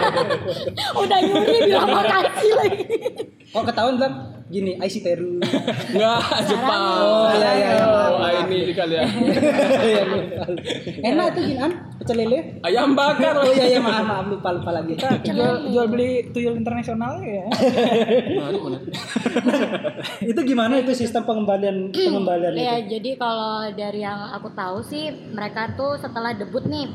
Udah 1.02 1.18
nyuri 1.18 1.58
bilang 1.66 1.90
makasih 1.90 2.52
lagi. 2.54 2.82
Oh 3.54 3.62
ketahuan 3.62 3.98
bilang 3.98 4.14
gini 4.50 4.72
IC 4.78 4.94
Peru. 5.02 5.42
Enggak, 5.94 6.20
Jepang. 6.46 6.82
Oh, 7.00 7.30
iya, 7.34 7.50
iya, 7.54 7.68
iya. 7.74 7.86
Oh, 7.86 8.30
ini 8.46 8.70
kali 8.74 8.94
ya. 8.98 9.04
Iya, 9.82 10.02
lupa. 10.06 10.44
Enak 11.02 11.24
itu 11.34 11.40
gini 11.50 11.58
an 11.58 11.72
pecel 11.98 12.16
lele. 12.22 12.38
Ayam 12.62 12.94
bakar. 12.94 13.34
Oh 13.42 13.50
iya 13.50 13.78
iya 13.78 13.80
maaf 13.82 14.04
maaf 14.06 14.26
lupa 14.30 14.48
lupa 14.54 14.70
lagi. 14.74 14.94
jual, 14.98 15.70
jual 15.70 15.86
beli 15.90 16.30
tuyul 16.30 16.54
internasional 16.54 17.18
ya 17.22 17.46
menarik. 18.34 18.62
itu 20.30 20.40
gimana 20.44 20.74
itu 20.80 20.92
sistem 20.94 21.22
pengembalian 21.24 21.90
pengembalian 21.90 22.52
itu? 22.54 22.64
Ya, 22.64 22.76
jadi 22.84 23.10
kalau 23.16 23.70
dari 23.72 24.00
yang 24.04 24.20
aku 24.34 24.52
tahu 24.52 24.84
sih 24.84 25.10
mereka 25.32 25.74
tuh 25.74 25.96
setelah 25.98 26.36
debut 26.36 26.64
nih, 26.66 26.86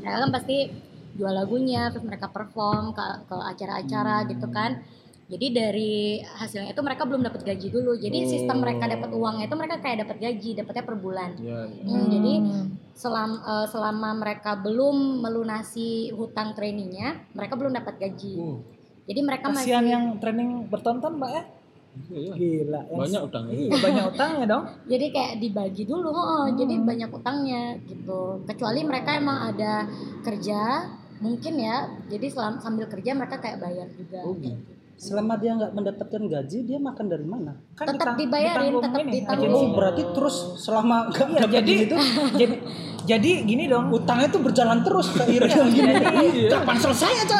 mereka 0.00 0.16
kan 0.26 0.30
pasti 0.32 0.56
jual 1.14 1.32
lagunya, 1.34 1.90
terus 1.92 2.06
mereka 2.06 2.32
perform 2.32 2.96
ke 2.96 3.06
ke 3.28 3.36
acara-acara 3.36 4.24
gitu 4.30 4.46
kan. 4.48 4.80
Jadi 5.30 5.46
dari 5.54 6.18
hasilnya 6.18 6.74
itu 6.74 6.82
mereka 6.82 7.06
belum 7.06 7.22
dapat 7.22 7.46
gaji 7.46 7.70
dulu. 7.70 7.94
Jadi 7.94 8.26
sistem 8.26 8.66
mereka 8.66 8.90
dapat 8.90 9.14
uangnya 9.14 9.46
itu 9.46 9.54
mereka 9.54 9.78
kayak 9.78 10.02
dapat 10.02 10.16
gaji, 10.18 10.50
dapatnya 10.58 10.82
per 10.82 10.96
bulan. 10.98 11.30
Ya, 11.38 11.70
ya. 11.70 11.82
Hmm, 11.86 12.06
Jadi 12.10 12.34
selama 12.98 13.38
selama 13.70 14.10
mereka 14.18 14.58
belum 14.58 15.22
melunasi 15.22 16.10
hutang 16.18 16.58
trainingnya, 16.58 17.22
mereka 17.30 17.54
belum 17.54 17.78
dapat 17.78 17.94
gaji. 18.02 18.34
Oh, 18.42 18.58
Jadi 19.06 19.20
mereka 19.22 19.54
masih 19.54 19.70
kasihan 19.70 19.86
yang 19.86 20.04
training 20.18 20.66
bertonton 20.66 21.14
mbak 21.22 21.30
ya 21.30 21.42
iya. 22.08 22.32
gila 22.32 22.80
Banyak 22.88 23.20
utangnya. 23.22 23.52
iya 23.52 23.70
banyak 23.72 24.04
utangnya 24.08 24.44
dong 24.46 24.64
jadi 24.92 25.06
kayak 25.08 25.32
dibagi 25.38 25.82
dulu 25.84 26.08
oh, 26.08 26.46
jadi 26.50 26.74
banyak 26.80 27.10
utangnya 27.10 27.62
gitu 27.82 28.20
kecuali 28.44 28.80
mereka 28.82 29.14
emang 29.14 29.38
ada 29.48 29.86
kerja 30.20 30.86
mungkin 31.18 31.54
ya 31.54 31.76
jadi 32.06 32.26
selam- 32.26 32.58
sambil 32.58 32.86
kerja 32.86 33.12
mereka 33.12 33.36
kayak 33.36 33.58
bayar 33.58 33.86
juga 33.90 34.20
Oh, 34.20 34.34
gitu. 34.34 34.56
Selama 34.96 35.32
dia 35.34 35.56
nggak 35.56 35.72
mendapatkan 35.72 36.22
gaji 36.22 36.58
dia 36.62 36.76
makan 36.76 37.08
dari 37.08 37.24
mana? 37.24 37.56
kan 37.72 37.88
Tetap 37.88 37.96
ditang- 38.04 38.18
dibayarin, 38.20 38.72
tetap 38.76 39.00
ditanggung. 39.02 39.48
Oh 39.50 39.72
berarti 39.72 40.02
terus 40.12 40.36
selama 40.58 41.08
nggak 41.08 41.40
Iya, 41.40 41.48
jadi 41.56 41.72
itu 41.80 41.96
jadi 42.40 42.54
jadi 43.08 43.30
gini 43.42 43.64
dong 43.64 43.88
utangnya 43.88 44.28
tuh 44.28 44.44
berjalan 44.44 44.84
terus 44.84 45.08
seiring 45.10 45.72
gini. 45.72 45.92
Iya. 46.44 46.48
Kapan 46.52 46.76
selesai 46.78 47.12
aja? 47.18 47.38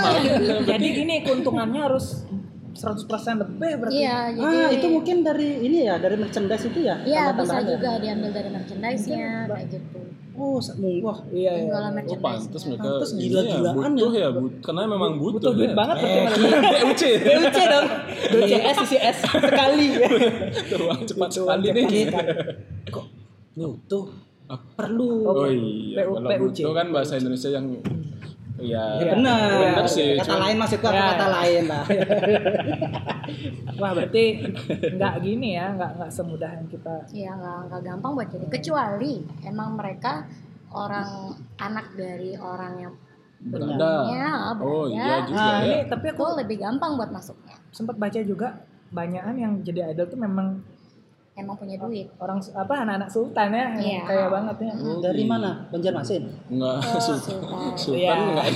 jadi 0.64 0.86
gini 0.90 1.20
keuntungannya 1.20 1.80
harus 1.82 2.24
100% 2.80 3.04
lebih 3.36 3.72
berarti 3.76 3.96
iya 3.98 4.18
jadi 4.32 4.56
Ah 4.58 4.70
itu 4.72 4.86
mungkin 4.88 5.16
dari 5.20 5.48
ini 5.60 5.84
ya 5.84 5.94
dari 5.96 6.16
merchandise 6.16 6.64
itu 6.64 6.80
ya? 6.80 6.96
iya 7.02 7.30
bisa 7.30 7.56
ya? 7.58 7.68
juga 7.68 7.90
diambil 7.98 8.30
dari 8.32 8.48
merchandise-nya 8.48 9.26
kayak 9.46 9.66
gitu 9.70 10.00
Oh 10.32 10.56
wah 11.02 11.18
iya 11.28 11.52
iya 11.52 11.68
penjualan 11.68 11.92
Oh, 12.00 12.16
pantas 12.18 12.62
mereka 12.64 12.80
Pantas 12.86 13.10
ini 13.12 13.20
gila-gilaan 13.28 13.76
ya, 13.76 13.82
butuh 13.84 14.12
ya, 14.14 14.28
but- 14.32 14.56
karena 14.62 14.82
memang 14.86 15.10
butuh, 15.14 15.34
butuh 15.36 15.52
duit 15.52 15.68
ya. 15.68 15.76
banget 15.76 15.96
berarti 16.00 16.08
Eh. 16.08 16.24
BUC. 16.80 17.02
BUC 17.20 17.58
dong 17.62 17.86
BUCS 18.32 18.76
ICS 18.80 19.16
sekali 19.28 19.86
Uang 20.80 21.00
cepat 21.04 21.28
sekali 21.30 21.66
nih. 21.70 22.04
kok 22.88 23.04
butuh 23.52 24.04
Ah, 24.48 24.58
perlu. 24.74 25.10
Oh 25.24 25.46
iya, 25.46 26.02
PUC. 26.02 26.42
butuh 26.58 26.72
kan 26.72 26.86
bahasa 26.90 27.14
Indonesia 27.14 27.50
yang 27.52 27.70
ya 28.62 28.84
Benar. 29.10 29.48
benar 29.74 29.86
sih. 29.86 30.16
Kata 30.16 30.26
Cuma- 30.26 30.42
lain 30.42 30.56
maksudku 30.56 30.86
apa 30.86 30.94
Ya. 30.94 31.06
kata 31.10 31.26
lain 31.30 31.64
lah. 31.66 31.84
wah 33.80 33.92
berarti 33.92 34.24
nggak 34.92 35.14
gini 35.20 35.48
ya 35.54 35.66
nggak 35.72 35.90
nggak 35.96 36.10
semudah 36.10 36.50
yang 36.52 36.66
kita 36.66 36.94
Iya 37.10 37.30
nggak 37.32 37.58
nggak 37.66 37.80
gampang 37.82 38.12
buat 38.14 38.28
jadi 38.28 38.46
kecuali 38.48 39.14
emang 39.42 39.74
mereka 39.74 40.26
orang 40.70 41.10
anak 41.56 41.86
dari 41.94 42.34
orang 42.34 42.72
yang 42.78 42.94
berada. 43.40 43.92
Ya, 44.06 44.30
Oh 44.54 44.84
berada. 44.84 44.92
iya 44.92 45.14
juga 45.24 45.40
nah 45.40 45.52
ya. 45.56 45.64
ini 45.64 45.76
tapi 45.88 46.06
aku 46.08 46.24
lebih 46.36 46.56
gampang 46.58 46.92
buat 46.94 47.08
masuknya 47.08 47.56
sempat 47.70 47.96
baca 47.96 48.20
juga 48.20 48.60
banyakan 48.90 49.34
yang 49.34 49.52
jadi 49.60 49.90
idol 49.90 50.06
tuh 50.06 50.18
memang 50.18 50.60
emang 51.32 51.54
punya 51.54 51.78
duit 51.78 52.10
orang 52.18 52.36
apa 52.42 52.74
anak-anak 52.84 53.08
sultan 53.08 53.48
ya 53.48 53.62
yang 53.62 53.72
Iya. 53.72 54.02
kaya 54.02 54.26
banget 54.28 54.56
ya 54.60 54.72
Dari 55.00 55.24
mana? 55.24 55.50
Banjarmasin. 55.70 56.22
Enggak, 56.50 56.74
Oh, 56.76 57.00
Sultan. 57.00 57.16
Sultan. 57.16 57.72
Sultan 57.72 57.96
Iya. 57.96 58.12
enggak. 58.20 58.46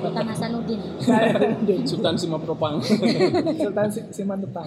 Sultan 0.00 0.26
Hasanuddin 0.32 0.80
Sultan 1.84 2.14
Simapropang. 2.16 2.74
sultan 3.60 3.86
Si- 3.86 4.10
siman 4.10 4.40
depan 4.40 4.66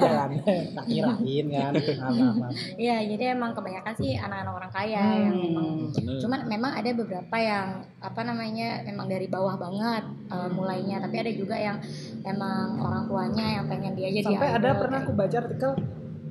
jalan 0.00 0.30
Tak 0.72 0.84
kirain 0.84 1.46
kan. 1.48 1.72
Maaf. 1.76 2.52
Iya, 2.74 2.96
jadi 3.06 3.24
emang 3.34 3.52
kebanyakan 3.52 3.94
sih 3.94 4.16
anak-anak 4.16 4.52
orang 4.56 4.72
kaya 4.72 5.02
yang 5.20 5.34
memang 5.36 5.68
Bener. 5.92 6.16
cuman 6.18 6.40
memang 6.48 6.72
ada 6.74 6.90
beberapa 6.90 7.36
yang 7.36 7.66
apa 7.98 8.20
namanya 8.22 8.82
memang 8.82 9.06
dari 9.06 9.26
bawah 9.26 9.54
banget 9.54 10.02
uh, 10.26 10.48
mulainya, 10.48 10.98
tapi 10.98 11.16
ada 11.18 11.30
juga 11.30 11.54
yang 11.54 11.76
emang 12.22 12.80
orang 12.80 13.04
tuanya 13.04 13.46
yang 13.52 13.66
pengen 13.66 13.92
dia 13.92 14.08
jadi 14.10 14.26
sampai 14.26 14.48
ada 14.50 14.70
pernah 14.74 14.98
kayak 14.98 15.06
aku 15.06 15.12
baca 15.14 15.36
artikel 15.38 15.72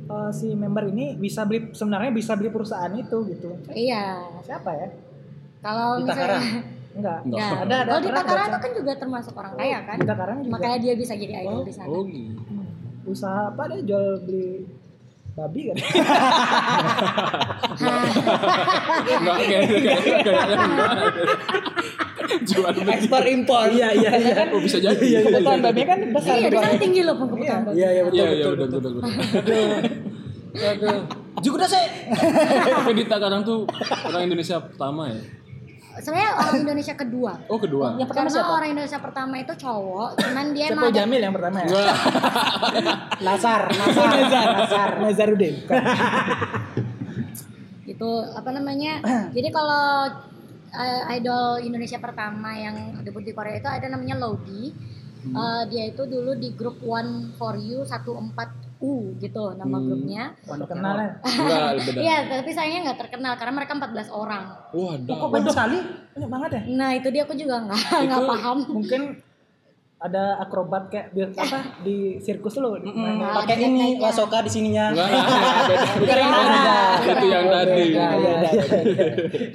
eh, 0.10 0.32
si 0.32 0.48
member 0.52 0.84
ini 0.88 1.14
bisa 1.16 1.44
beli 1.44 1.70
sebenarnya 1.72 2.12
bisa 2.12 2.34
beli 2.34 2.50
perusahaan 2.50 2.90
itu 2.92 3.18
gitu. 3.28 3.50
Iya, 3.70 4.04
siapa 4.42 4.72
ya 4.72 4.88
kalau 5.60 5.98
Di 5.98 6.04
misalnya 6.04 6.40
enggak 6.98 7.18
Enggak. 7.22 7.40
Nah, 7.40 7.62
Ada- 7.62 7.76
ada 7.76 7.86
kalau 7.86 8.00
di 8.00 8.08
pernah 8.08 8.24
Takara 8.26 8.44
itu 8.44 8.58
kan 8.60 8.72
juga 8.74 8.92
termasuk 8.96 9.34
orang 9.34 9.54
kaya 9.54 9.78
kan, 9.84 9.96
kita 9.98 10.14
sekarang 10.14 10.38
juga 10.40 10.52
makanya 10.52 10.78
dia 10.80 10.94
bisa 10.96 11.14
jadi 11.14 11.34
idol 11.40 11.62
di 11.62 11.72
sana. 11.72 11.88
Oh 11.88 12.02
gitu. 12.04 12.42
usaha 13.06 13.42
apa 13.48 13.64
deh 13.68 13.82
jual 13.84 14.06
beli 14.20 14.66
babi 15.32 15.62
kan 15.66 15.78
Enggak 19.10 19.36
kayaknya 19.40 19.60
enggak. 19.72 19.98
Jual 22.42 22.72
beli. 22.76 22.92
ekspor 22.92 23.24
impor 23.26 23.66
iya 23.70 23.90
iya 23.92 24.12
iya 24.16 24.34
kan 24.36 24.48
Oh 24.52 24.60
bisa 24.60 24.78
jadi. 24.78 25.06
kebutuhan 25.24 25.60
babi 25.62 25.82
kan 25.84 25.98
besar 26.12 26.36
Iya, 26.36 26.48
di 26.48 26.58
sana 26.60 26.76
tinggi 26.78 27.02
loh 27.02 27.16
kebutuhan. 27.18 27.62
Iya, 27.70 27.88
iya 27.90 28.02
betul. 28.04 28.16
Iya 28.16 28.28
iya 28.30 28.46
betul, 28.48 28.68
udah 28.68 28.80
betul. 28.80 28.94
Udah 30.54 30.72
udah. 30.76 30.90
Aduh. 30.90 31.04
Juga 31.40 31.66
sih. 31.70 31.86
Tapi 32.68 32.92
di 32.98 33.04
Takarang 33.08 33.42
tuh 33.46 33.64
orang 34.08 34.24
Indonesia 34.28 34.60
pertama 34.60 35.08
ya. 35.10 35.22
Sebenarnya 36.00 36.32
orang 36.40 36.56
Indonesia 36.64 36.96
kedua. 36.96 37.32
Oh 37.52 37.60
kedua. 37.60 38.00
yang 38.00 38.08
pertama 38.08 38.28
Karena 38.28 38.38
siapa 38.40 38.52
orang 38.56 38.70
Indonesia 38.72 39.00
pertama 39.04 39.34
itu 39.36 39.54
cowok, 39.60 40.10
cuman 40.16 40.46
dia 40.56 40.66
Sepo 40.72 40.76
emang 40.80 40.88
ada 40.88 40.96
Jamil 40.96 41.22
yang 41.22 41.36
pertama 41.36 41.58
ya. 41.60 41.68
Nasar, 43.26 43.62
Nasar, 43.76 44.08
Nazar 44.08 44.48
Nasar. 44.56 44.90
Nazarudin 45.04 45.56
itu 48.00 48.12
apa 48.32 48.56
namanya 48.56 49.04
jadi 49.36 49.52
kalau 49.52 50.08
eh, 50.72 51.20
idol 51.20 51.60
Indonesia 51.60 52.00
pertama 52.00 52.56
yang 52.56 53.04
debut 53.04 53.28
di 53.28 53.36
Korea 53.36 53.60
itu 53.60 53.68
ada 53.68 53.92
namanya 53.92 54.24
Lodi 54.24 54.72
Eh, 55.20 55.64
dia 55.68 55.84
itu 55.92 56.08
dulu 56.08 56.32
di 56.40 56.56
grup 56.56 56.80
One 56.80 57.36
for 57.36 57.60
You 57.60 57.84
14 57.84 58.32
U 58.80 59.12
gitu 59.20 59.44
nama 59.54 59.76
Hmm. 59.76 59.86
grupnya. 59.86 60.24
Waduh 60.44 60.68
kenal 60.68 60.96
ya. 60.96 61.12
Enggak, 61.20 61.64
beda. 61.84 62.00
Iya, 62.00 62.18
tapi 62.32 62.50
sayangnya 62.50 62.80
nggak 62.88 63.00
terkenal 63.00 63.34
karena 63.36 63.54
mereka 63.54 63.72
14 63.76 64.08
orang. 64.08 64.44
Wah, 64.72 64.92
ada. 64.96 65.12
Kok 65.14 65.30
banyak 65.30 65.52
sekali? 65.52 65.78
Banyak 66.16 66.30
banget 66.32 66.50
ya. 66.50 66.62
Nah 66.74 66.90
itu 66.94 67.08
dia 67.10 67.22
aku 67.24 67.36
juga 67.36 67.56
nggak 67.62 67.80
nggak 68.08 68.22
paham. 68.26 68.58
Mungkin 68.72 69.02
ada 70.00 70.40
akrobat 70.40 70.88
kayak 70.88 71.12
biar 71.12 71.28
apa 71.36 71.60
di 71.84 72.16
sirkus 72.18 72.56
lo. 72.56 72.80
Mm, 72.80 73.20
Nah, 73.20 73.44
pakai 73.44 73.60
ini 73.60 74.00
wasoka 74.00 74.40
di 74.40 74.50
sininya. 74.50 74.96
Bukan 74.96 76.16
yang 76.16 76.32
beda. 76.32 76.80
Itu 77.04 77.26
yang 77.28 77.46
tadi. 77.52 77.84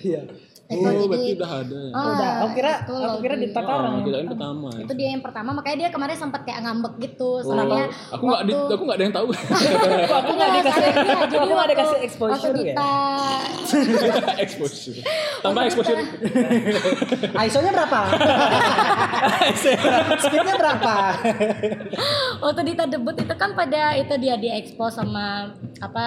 Iya, 0.04 0.20
Itu 0.64 0.81
Oh, 0.81 1.07
berarti 1.07 1.37
udah 1.37 1.50
ada 1.55 1.77
ya. 1.79 1.92
Ah, 1.92 2.05
Udah, 2.09 2.31
aku 2.40 2.48
kira 2.55 2.72
itu 2.81 2.94
aku 2.96 3.18
kira 3.20 3.35
di. 3.37 3.46
Takarang. 3.50 3.85
Oh, 3.85 3.92
ya. 3.94 4.03
kirain 4.03 4.27
pertama. 4.27 4.66
ya. 4.70 4.81
itu 4.81 4.92
dia 4.94 5.09
yang 5.11 5.20
pertama 5.20 5.50
makanya 5.53 5.77
dia 5.79 5.90
kemarin 5.90 6.16
sempat 6.16 6.40
kayak 6.42 6.61
ngambek 6.62 6.94
gitu 7.03 7.31
Oh, 7.37 7.44
soalnya 7.44 7.85
aku 8.09 8.24
nggak 8.24 8.42
di, 8.42 8.53
waktu- 8.55 8.72
aku 8.72 8.83
nggak 8.83 8.96
ada 8.96 9.05
yang 9.05 9.14
tahu. 9.14 9.27
Aku 10.14 10.31
nggak 10.33 10.48
Enggak, 10.48 10.48
dikasih 10.57 10.81
jadi 10.81 10.96
aku 10.96 11.05
nggak 11.05 11.53
waktu- 11.53 11.70
dikasih 11.70 11.92
waktu 11.92 12.07
exposure 12.07 12.55
ya. 12.55 12.64
Dita 12.64 12.92
exposure. 14.38 14.96
Tambah 15.44 15.62
exposure. 15.62 15.98
ISO-nya 17.38 17.70
berapa? 17.70 18.00
Speednya 20.18 20.55
berapa? 20.57 20.94
waktu 22.40 22.61
Dita 22.64 22.85
debut 22.87 23.14
itu 23.14 23.35
kan 23.35 23.53
pada 23.53 23.94
itu 23.94 24.14
dia 24.16 24.35
di 24.35 24.48
expose 24.50 24.96
sama 24.96 25.53
apa 25.79 26.07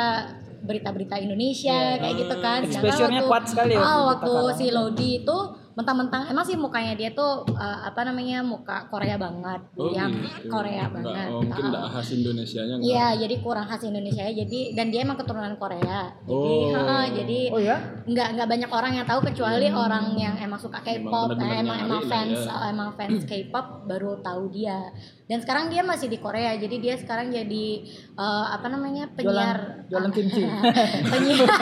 berita-berita 0.67 1.15
Indonesia 1.17 1.80
kayak 1.95 2.15
gitu 2.17 2.36
kan. 2.38 2.60
Sedangkan 2.62 2.84
Exposure-nya 2.84 3.15
waktu- 3.17 3.30
kuat 3.30 3.43
sekali 3.45 3.73
ya 3.73 3.82
Ah, 3.82 4.01
waktu 4.06 4.32
si 4.53 4.65
Lodi 4.69 5.10
itu 5.17 5.38
mentang-mentang 5.73 6.25
emang 6.25 6.41
sih 6.41 6.58
mukanya 6.58 6.93
dia 6.93 7.13
tuh 7.13 7.45
uh, 7.47 7.80
apa 7.84 8.01
namanya 8.01 8.41
muka 8.41 8.86
Korea 8.88 9.13
banget, 9.15 9.62
Oh, 9.75 9.88
yang 9.88 10.10
gitu. 10.10 10.49
Korea 10.49 10.84
Nggak- 10.84 10.93
banget. 11.06 11.27
Oh, 11.30 11.38
mungkin 11.39 11.63
Ah. 11.63 11.69
enggak 11.69 11.84
khas 11.88 12.10
Indonesianya 12.12 12.73
enggak. 12.75 12.89
Iya, 12.89 13.08
jadi 13.19 13.36
kurang 13.39 13.65
khas 13.65 13.84
Indonesia 13.84 14.25
jadi 14.25 14.60
dan 14.73 14.86
dia 14.88 14.99
emang 14.99 15.15
keturunan 15.15 15.53
Korea. 15.56 15.99
Jadi, 16.19 16.53
Oh. 16.73 16.82
ha, 16.82 17.06
jadi 17.08 17.39
Oh 17.47 17.62
ya? 17.62 17.77
nggak 18.03 18.27
nggak 18.34 18.47
banyak 18.47 18.71
orang 18.71 18.91
yang 18.95 19.06
tahu 19.06 19.19
kecuali 19.23 19.67
orang 19.69 20.06
yang 20.15 20.34
emang 20.36 20.58
suka 20.58 20.82
Emang 20.82 21.06
K-pop, 21.06 21.30
eh, 21.36 21.45
emang 21.56 21.77
emang 21.80 22.01
lah 22.01 22.10
fans 22.10 22.39
ya. 22.41 22.53
eh, 22.58 22.67
emang 22.67 22.89
fans 22.91 23.21
K-pop 23.23 23.65
baru 23.86 24.17
tahu 24.19 24.43
dia. 24.49 24.82
Dan 25.28 25.44
sekarang 25.44 25.68
dia 25.68 25.84
masih 25.84 26.08
di 26.08 26.24
Korea, 26.24 26.56
jadi 26.56 26.76
dia 26.80 26.96
sekarang 26.96 27.36
jadi 27.36 27.84
eh, 28.16 28.46
apa 28.48 28.72
namanya 28.72 29.12
penyiar 29.12 29.84
jualan 29.92 30.08
kimchi. 30.16 30.40
penyiar 31.12 31.52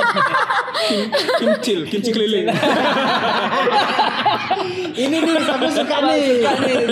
Kimcil, 1.39 1.87
kimchi 1.87 2.11
keliling. 2.11 2.51
Ini 4.95 5.17
nih, 5.17 5.35
aku 5.43 5.67
suka 5.71 5.97
nih. 6.03 6.43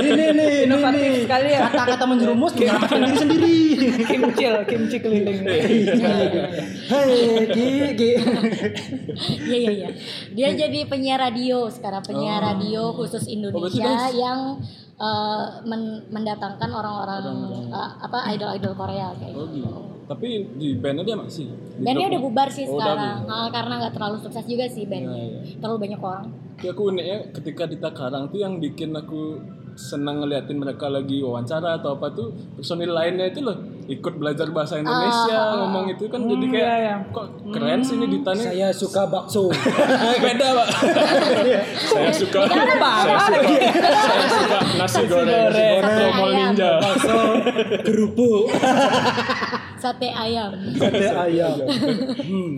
Ini 0.02 0.26
nih, 0.36 0.54
ini 0.68 1.24
sekali 1.24 1.50
ya. 1.52 1.68
Kata-kata 1.72 2.04
menjerumus 2.04 2.52
menyelamatkan 2.56 3.00
diri 3.00 3.18
sendiri. 3.20 3.56
Kimcil, 4.04 4.54
kimchi 4.68 4.98
keliling. 5.00 5.40
Hei, 5.44 7.28
Ki, 7.48 7.68
Ki. 7.96 8.12
Iya 9.48 9.58
iya 9.58 9.72
iya. 9.72 9.90
Dia 10.32 10.50
jadi 10.58 10.80
penyiar 10.88 11.20
radio 11.22 11.70
sekarang 11.70 12.04
penyiar 12.04 12.42
Oh. 12.44 12.48
radio 12.56 12.82
khusus 12.92 13.24
berarti 13.24 13.30
Indonesia 13.30 13.92
yang 14.12 14.40
eh, 15.04 15.44
men- 15.66 16.04
mendatangkan 16.08 16.70
orang-orang 16.72 17.24
eh, 17.68 17.90
apa 18.00 18.18
idol-idol 18.32 18.74
Korea 18.74 19.12
kayak 19.14 19.36
Oh 19.36 19.46
gitu. 19.46 19.60
gitu. 19.60 19.80
Tapi 20.04 20.28
di 20.54 20.76
bandnya 20.76 21.04
dia 21.06 21.16
masih. 21.16 21.48
Di 21.48 21.80
Bandnya 21.80 22.08
udah 22.10 22.22
bubar 22.22 22.50
sih 22.52 22.68
Oh, 22.68 22.76
sekarang 22.76 23.24
bubar. 23.24 23.34
Ah, 23.34 23.48
karena 23.50 23.74
nggak 23.80 23.94
terlalu 23.96 24.18
sukses 24.20 24.46
juga 24.46 24.66
sih 24.68 24.84
bandnya. 24.84 25.16
Iya, 25.18 25.40
Terlalu 25.60 25.78
banyak 25.80 26.02
orang. 26.02 26.26
Tapi 26.54 26.68
aku 26.70 26.82
uniknya 26.88 27.18
ketika 27.32 27.64
di 27.66 27.78
Takarang 27.80 28.24
tuh 28.28 28.40
yang 28.40 28.54
bikin 28.58 28.92
aku 28.94 29.40
senang 29.74 30.22
ngeliatin 30.22 30.56
mereka 30.56 30.86
lagi 30.86 31.18
wawancara 31.20 31.82
atau 31.82 31.98
apa 31.98 32.14
tuh 32.14 32.30
personil 32.54 32.94
lainnya 32.94 33.26
itu 33.26 33.42
loh 33.42 33.58
ikut 33.86 34.14
belajar 34.16 34.48
bahasa 34.50 34.76
Indonesia 34.76 35.36
Ah, 35.36 35.56
ngomong 35.58 35.86
itu 35.90 36.06
kan 36.06 36.22
jadi 36.22 36.46
kayak 36.46 36.64
iya, 36.64 36.76
iya. 36.78 36.96
kok 37.06 37.26
keren 37.48 37.80
sih 37.80 37.96
ini 37.96 38.08
Dita 38.10 38.32
nih 38.32 38.46
Saya 38.46 38.68
suka 38.70 39.02
bakso. 39.06 39.50
beda 40.24 40.48
pak. 40.54 40.68
Saya 41.84 42.12
suka. 42.12 42.42
saya 42.44 42.66
suka. 42.66 42.90
Saya 43.84 44.26
suka 44.26 44.58
nasi 44.76 45.02
goreng, 45.04 45.28
goreng. 45.46 45.80
Tromol 45.84 46.30
Ayam. 46.30 46.38
ninja. 46.50 46.72
Bakso. 46.78 47.18
Kerupuk. 47.82 48.44
Sate 49.76 50.08
ayam. 50.10 50.52
Sate 50.74 51.08
ayam. 51.10 51.56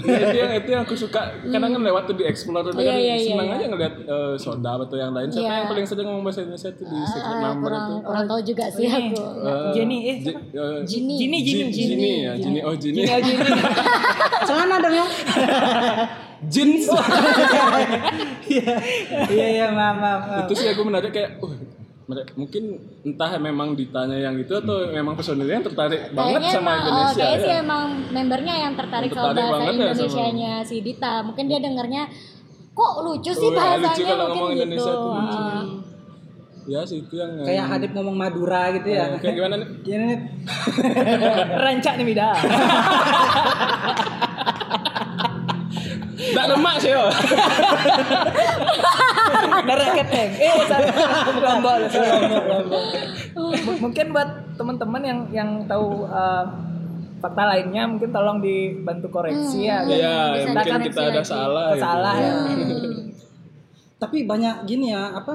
Ya, 0.05 0.17
itu 0.21 0.37
yang 0.37 0.51
itu 0.53 0.69
yang 0.69 0.81
aku 0.83 0.93
suka. 0.95 1.21
Kadang 1.43 1.71
kan 1.71 1.81
lewat 1.81 2.05
tuh 2.05 2.15
di 2.15 2.23
Explorer 2.23 2.69
tuh 2.69 2.77
Iya, 2.77 2.85
kan 2.87 2.97
iya, 2.97 3.15
iya, 3.15 3.27
senang 3.27 3.47
iya. 3.47 3.55
aja 3.55 3.65
ngeliat 3.67 3.93
eh, 3.99 4.33
soda 4.35 4.71
atau 4.77 4.93
yang 4.95 5.11
lain. 5.11 5.27
Siapa 5.27 5.41
Iya. 5.41 5.53
yang 5.55 5.67
paling 5.67 5.85
sering 5.85 6.05
ngomong 6.05 6.23
bahasa 6.23 6.39
Indonesia 6.41 6.69
tuh 6.71 6.85
di 6.85 6.97
secret 7.03 7.25
Ah, 7.25 7.41
number 7.43 7.65
kurang 7.65 7.85
itu 7.87 7.95
kurang 8.03 8.25
tahu 8.25 8.39
juga 8.43 8.65
sih 8.69 8.85
aku. 8.85 9.21
Eh, 9.41 9.71
Jenny, 9.73 9.97
eh, 10.05 10.17
Ji- 10.21 10.37
Jini. 11.17 11.37
Jini, 11.37 11.41
Jini, 11.41 11.63
Jin- 11.63 11.71
Jini. 11.71 11.89
Jini 11.89 12.09
ya, 12.21 12.33
Jini. 12.35 12.59
Oh, 12.61 12.75
Jini. 12.75 12.99
Jini, 12.99 13.09
oh, 13.09 13.19
Jini. 13.19 13.41
Celana 14.47 14.75
dong 14.77 14.93
ya. 14.93 15.05
Jins. 16.45 16.85
Iya, 18.45 18.73
iya, 19.27 19.47
iya, 19.51 19.67
maaf, 19.69 19.97
maaf. 19.97 20.21
itu 20.45 20.53
sih 20.55 20.67
aku 20.69 20.81
menarik 20.83 21.09
kayak, 21.09 21.41
uh, 21.41 21.53
mungkin 22.35 22.63
entah 23.01 23.33
memang 23.35 23.73
ditanya 23.73 24.13
yang 24.21 24.37
itu 24.37 24.53
atau 24.53 24.85
memang 24.87 25.17
personilnya 25.17 25.57
yang 25.57 25.65
tertarik 25.65 26.11
banget 26.11 26.37
Kayaknya 26.37 26.51
sama 26.51 26.61
emang, 26.61 26.77
oh, 26.77 26.85
Indonesia 26.85 27.17
kayaknya 27.17 27.41
sih 27.41 27.49
ya. 27.49 27.57
emang 27.59 27.83
membernya 28.11 28.55
yang 28.59 28.73
tertarik, 28.75 29.09
Yang 29.09 29.17
sama 29.17 29.25
tertarik 29.27 29.41
bahasa 29.41 29.57
banget 29.57 29.65
ya 29.65 29.73
sama- 29.73 29.89
Indonesianya 29.89 30.53
si 30.61 30.75
Dita. 30.79 31.13
Mungkin 31.23 31.43
dia 31.45 31.59
dengarnya 31.59 32.03
kok 32.71 32.93
lucu 33.01 33.31
sih 33.31 33.41
Oh, 33.41 33.51
ya, 33.51 33.57
bahasanya 33.57 33.89
lucu 33.89 34.01
kalau 34.03 34.15
mungkin 34.21 34.35
ngomong 34.35 34.49
gitu. 34.51 34.61
Indonesia 34.61 34.91
tuh 34.93 35.09
lucu. 35.11 35.39
Ah. 35.39 35.63
Ya 36.65 36.81
sih 36.81 37.05
itu 37.05 37.13
yang 37.13 37.45
Kayak 37.45 37.65
Hadip 37.69 37.91
ngomong 37.93 38.17
Madura 38.17 38.73
gitu 38.73 38.89
ya. 38.89 39.13
Eh, 39.13 39.21
kayak 39.21 39.35
gimana 39.37 39.55
nih? 39.61 39.67
Gini 39.85 40.03
nih. 40.09 40.19
Rancak 41.63 41.93
nih 42.01 42.05
Mida. 42.05 42.29
Nggak 46.15 46.45
lemak 46.51 46.75
sih 46.81 46.89
yo. 46.89 47.05
Darah 49.67 49.87
keteng. 49.93 50.29
Eh. 50.35 50.51
Lombok. 51.37 51.75
M- 53.35 53.79
Mungkin 53.79 54.05
buat 54.09 54.29
teman-teman 54.55 55.01
yang 55.03 55.19
yang 55.31 55.49
tahu 55.63 56.07
uh, 56.07 56.43
fakta 57.19 57.43
lainnya 57.45 57.83
mungkin 57.85 58.09
tolong 58.09 58.37
dibantu 58.41 59.07
koreksi 59.11 59.65
ya. 59.65 59.85
Iya, 59.85 60.17
bisa 60.33 60.47
mungkin 60.49 60.71
dikoreksi 60.81 60.89
kita 60.89 61.01
ada 61.03 61.15
lagi. 61.15 61.29
salah. 61.29 61.65
gitu. 61.69 61.81
Salah 61.83 62.15
ya. 62.17 62.33
Tapi 63.95 64.17
banyak 64.25 64.55
gini 64.65 64.91
ya, 64.91 65.13
apa? 65.13 65.33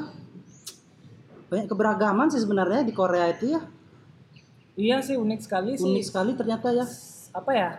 Banyak 1.50 1.66
keberagaman 1.66 2.30
sih 2.30 2.38
sebenarnya 2.38 2.86
di 2.86 2.94
Korea 2.94 3.26
itu 3.34 3.58
ya. 3.58 3.60
Iya 4.78 4.96
sih 5.02 5.18
unik 5.18 5.40
sekali 5.42 5.74
sih. 5.74 5.84
Unik 5.84 6.04
sekali 6.06 6.32
ternyata 6.38 6.70
ya. 6.70 6.86
Apa 7.34 7.50
ya? 7.52 7.70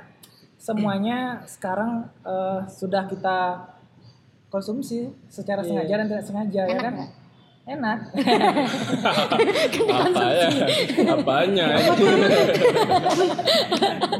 Semuanya 0.60 1.42
sekarang 1.48 2.12
uh, 2.22 2.68
sudah 2.68 3.08
kita 3.08 3.66
konsumsi 4.52 5.10
secara 5.32 5.64
sengaja 5.64 6.04
dan 6.04 6.06
tidak 6.12 6.26
sengaja 6.28 6.62
ya 6.68 6.76
Enak 6.76 6.84
kan? 6.84 6.94
nggak? 7.00 7.12
Enak. 7.72 8.00
Apa 10.04 10.28
ya? 10.28 10.50
Apanya? 11.08 11.68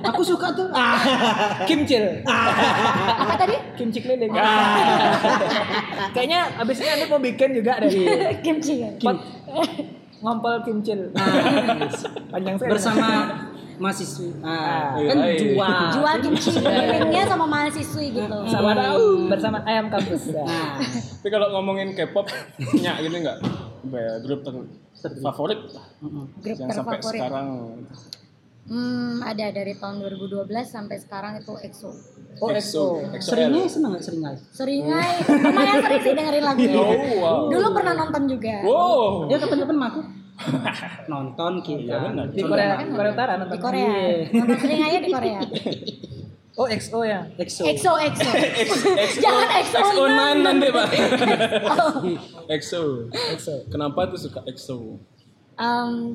Aku 0.08 0.22
suka 0.24 0.48
tuh. 0.56 0.72
Ah. 0.82 0.98
Kimcil. 1.68 2.24
Apa 2.24 3.36
tadi? 3.36 3.56
Kimchi 3.76 4.00
keliling. 4.00 4.32
Kayaknya 6.16 6.40
abis 6.58 6.80
ini 6.80 6.90
Anda 6.90 7.06
mau 7.12 7.20
bikin 7.20 7.50
juga 7.54 7.78
deh. 7.78 7.92
Kimchi 8.40 8.88
ya. 8.88 8.90
Pot- 8.98 9.28
ngompol 10.22 10.62
kimcil. 10.64 11.12
Panjang 12.32 12.56
sekali. 12.56 12.72
Bersama 12.72 13.08
mahasiswi. 13.82 14.30
Ah, 14.40 14.94
Iya, 14.94 15.08
kan 15.10 15.18
iya. 15.20 15.34
jual. 15.36 15.78
Jual 15.92 16.16
kimchi 16.22 16.50
kelilingnya 16.54 17.24
sama 17.26 17.46
mahasiswi 17.46 18.06
gitu. 18.14 18.38
sama 18.46 18.72
tahu 18.72 19.06
bersama 19.28 19.58
ayam 19.64 19.90
kampus. 19.90 20.30
Ya. 20.30 20.46
Nah, 20.46 20.78
Tapi 21.18 21.28
kalau 21.28 21.48
ngomongin 21.52 21.92
K-pop, 21.92 22.30
nyak 22.76 23.02
gini 23.02 23.18
nggak? 23.20 23.38
Be- 23.84 24.22
Grup 24.22 24.46
ter 24.46 24.54
favorit 25.18 25.60
Grup 26.38 26.56
yang 26.56 26.70
sampai 26.70 26.96
terfavorit. 26.96 27.18
sekarang. 27.18 27.48
Hmm, 28.64 29.20
ada 29.20 29.50
dari 29.50 29.74
tahun 29.74 30.00
2012 30.00 30.46
sampai 30.64 30.96
sekarang 30.96 31.34
itu 31.36 31.50
EXO. 31.60 31.90
Oh, 32.38 32.48
EXO. 32.48 32.86
EXO 33.10 33.28
seringnya 33.28 33.66
seneng 33.66 33.90
nggak 33.92 34.06
seringai? 34.06 34.36
Seringai, 34.48 35.14
lumayan 35.28 35.78
sering 35.82 36.00
sih 36.00 36.14
dengerin 36.14 36.44
lagunya. 36.46 36.78
Oh, 36.78 36.94
wow. 37.18 37.40
Dulu 37.50 37.68
pernah 37.74 37.94
nonton 37.98 38.24
juga. 38.30 38.56
Wow. 38.62 39.28
Ya 39.28 39.36
kapan-kapan 39.36 39.78
aku 39.84 40.00
nonton 41.12 41.54
kita. 41.62 41.82
Iya, 41.86 41.98
benar. 42.10 42.26
Di 42.30 42.42
Korea, 42.42 42.74
Korea 42.84 43.12
Utara 43.12 43.34
nonton. 43.38 43.56
Di 43.56 43.60
Korea. 43.62 43.90
Nonton 44.32 44.58
Seringainya 44.58 45.00
di 45.00 45.10
Korea. 45.16 45.40
Oh, 46.52 46.68
EXO 46.68 47.00
ya. 47.08 47.26
EXO. 47.40 47.64
EXO, 47.64 47.92
EXO. 47.96 48.30
Jangan 49.24 49.50
EXO. 49.56 49.78
EXO 49.80 50.04
enam. 50.04 50.36
nanti 50.44 50.68
pak. 50.68 50.88
EXO. 52.54 52.82
EXO. 53.10 53.54
Kenapa 53.72 54.06
tuh 54.12 54.20
suka 54.20 54.44
EXO? 54.44 55.00
Em, 55.56 56.12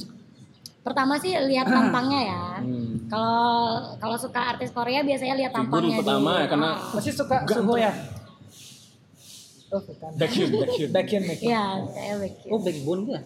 pertama 0.84 1.16
sih 1.18 1.32
lihat 1.34 1.66
tampangnya 1.66 2.20
ya. 2.20 2.44
Hmm. 2.62 3.08
Kalau 3.08 3.50
kalau 3.96 4.16
suka 4.20 4.54
artis 4.54 4.70
Korea 4.70 5.02
biasanya 5.02 5.34
lihat 5.40 5.50
Figur 5.56 5.66
tampangnya 5.72 5.96
pertama 6.04 6.30
ya 6.38 6.46
karena 6.46 6.70
Ah. 6.76 6.94
Masih 6.94 7.12
suka 7.14 7.36
Suho 7.48 7.74
ya? 7.80 7.92
Oh, 9.66 9.83
bukan. 9.83 10.11
Baekhyun. 10.14 10.48
Baekhyun, 10.94 11.22
Baekhyun. 11.26 11.50
Iya, 11.50 11.64
kayak 11.90 12.14
Baekhyun. 12.22 12.52
Oh 12.55 12.61
backbone 12.62 13.00
dia. 13.02 13.20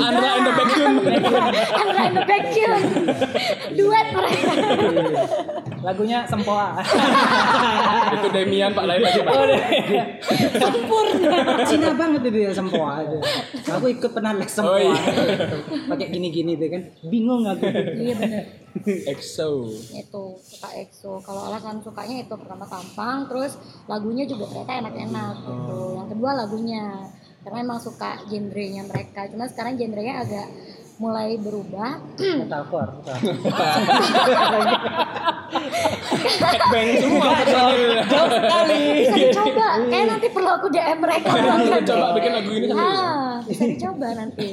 Andra 0.00 0.28
and 0.32 0.44
the 0.48 0.52
Baekhyun. 0.56 0.94
Andra 1.80 2.00
and 2.08 2.16
the 2.16 2.24
Baekhyun. 2.24 2.80
Duet 3.76 4.06
mereka. 4.16 4.52
Lagunya 5.84 6.18
Sempoa. 6.24 6.80
Itu 8.16 8.28
Demian 8.32 8.72
Pak 8.72 8.84
lain 8.88 9.00
lagi 9.04 9.20
Pak. 9.20 9.32
Oh, 9.36 9.44
deh. 9.44 9.60
Cina 11.68 11.90
banget 12.00 12.20
itu 12.24 12.28
dia 12.32 12.50
sempoa 12.56 13.04
itu. 13.04 13.18
Aku 13.68 13.86
ikut 13.92 14.10
pernah 14.14 14.32
les 14.32 14.48
sempoa. 14.48 14.72
Oh, 14.72 14.80
iya. 14.80 14.96
Pakai 15.84 16.06
gini-gini 16.08 16.56
tuh 16.56 16.68
kan. 16.72 16.82
Bingung 17.12 17.44
aku. 17.44 17.68
Iya 18.00 18.14
bener. 18.16 18.61
EXO. 18.82 19.68
itu 19.92 20.24
suka 20.40 20.68
EXO 20.72 21.20
kalau 21.20 21.52
alasan 21.52 21.84
sukanya 21.84 22.24
itu 22.24 22.34
pertama 22.34 22.64
tampang 22.64 23.28
terus 23.28 23.60
lagunya 23.84 24.24
juga 24.24 24.48
ternyata 24.48 24.88
enak-enak 24.88 25.34
gitu. 25.44 25.78
Yang 26.00 26.08
kedua 26.16 26.30
lagunya 26.34 26.84
karena 27.42 27.58
emang 27.60 27.80
suka 27.82 28.22
genrenya 28.30 28.86
mereka. 28.86 29.26
Cuma 29.28 29.50
sekarang 29.50 29.76
genrenya 29.76 30.22
agak 30.22 30.48
mulai 31.02 31.34
berubah. 31.36 31.98
Metalcore. 32.16 33.02
bukan. 35.52 36.60
Bang 36.68 36.88
semua 36.96 37.24
personil. 37.34 37.90
bisa 38.94 39.16
dicoba 39.16 39.66
kayak 39.84 40.06
nanti 40.08 40.26
perlu 40.28 40.50
aku 40.50 40.66
DM 40.68 40.98
mereka 40.98 41.28
Coba 41.82 42.06
bikin 42.14 42.30
lagu 42.32 42.50
ini 42.50 42.66
kan. 42.66 42.76
ah 42.76 43.34
bisa 43.42 43.64
dicoba 43.66 44.08
nanti 44.14 44.46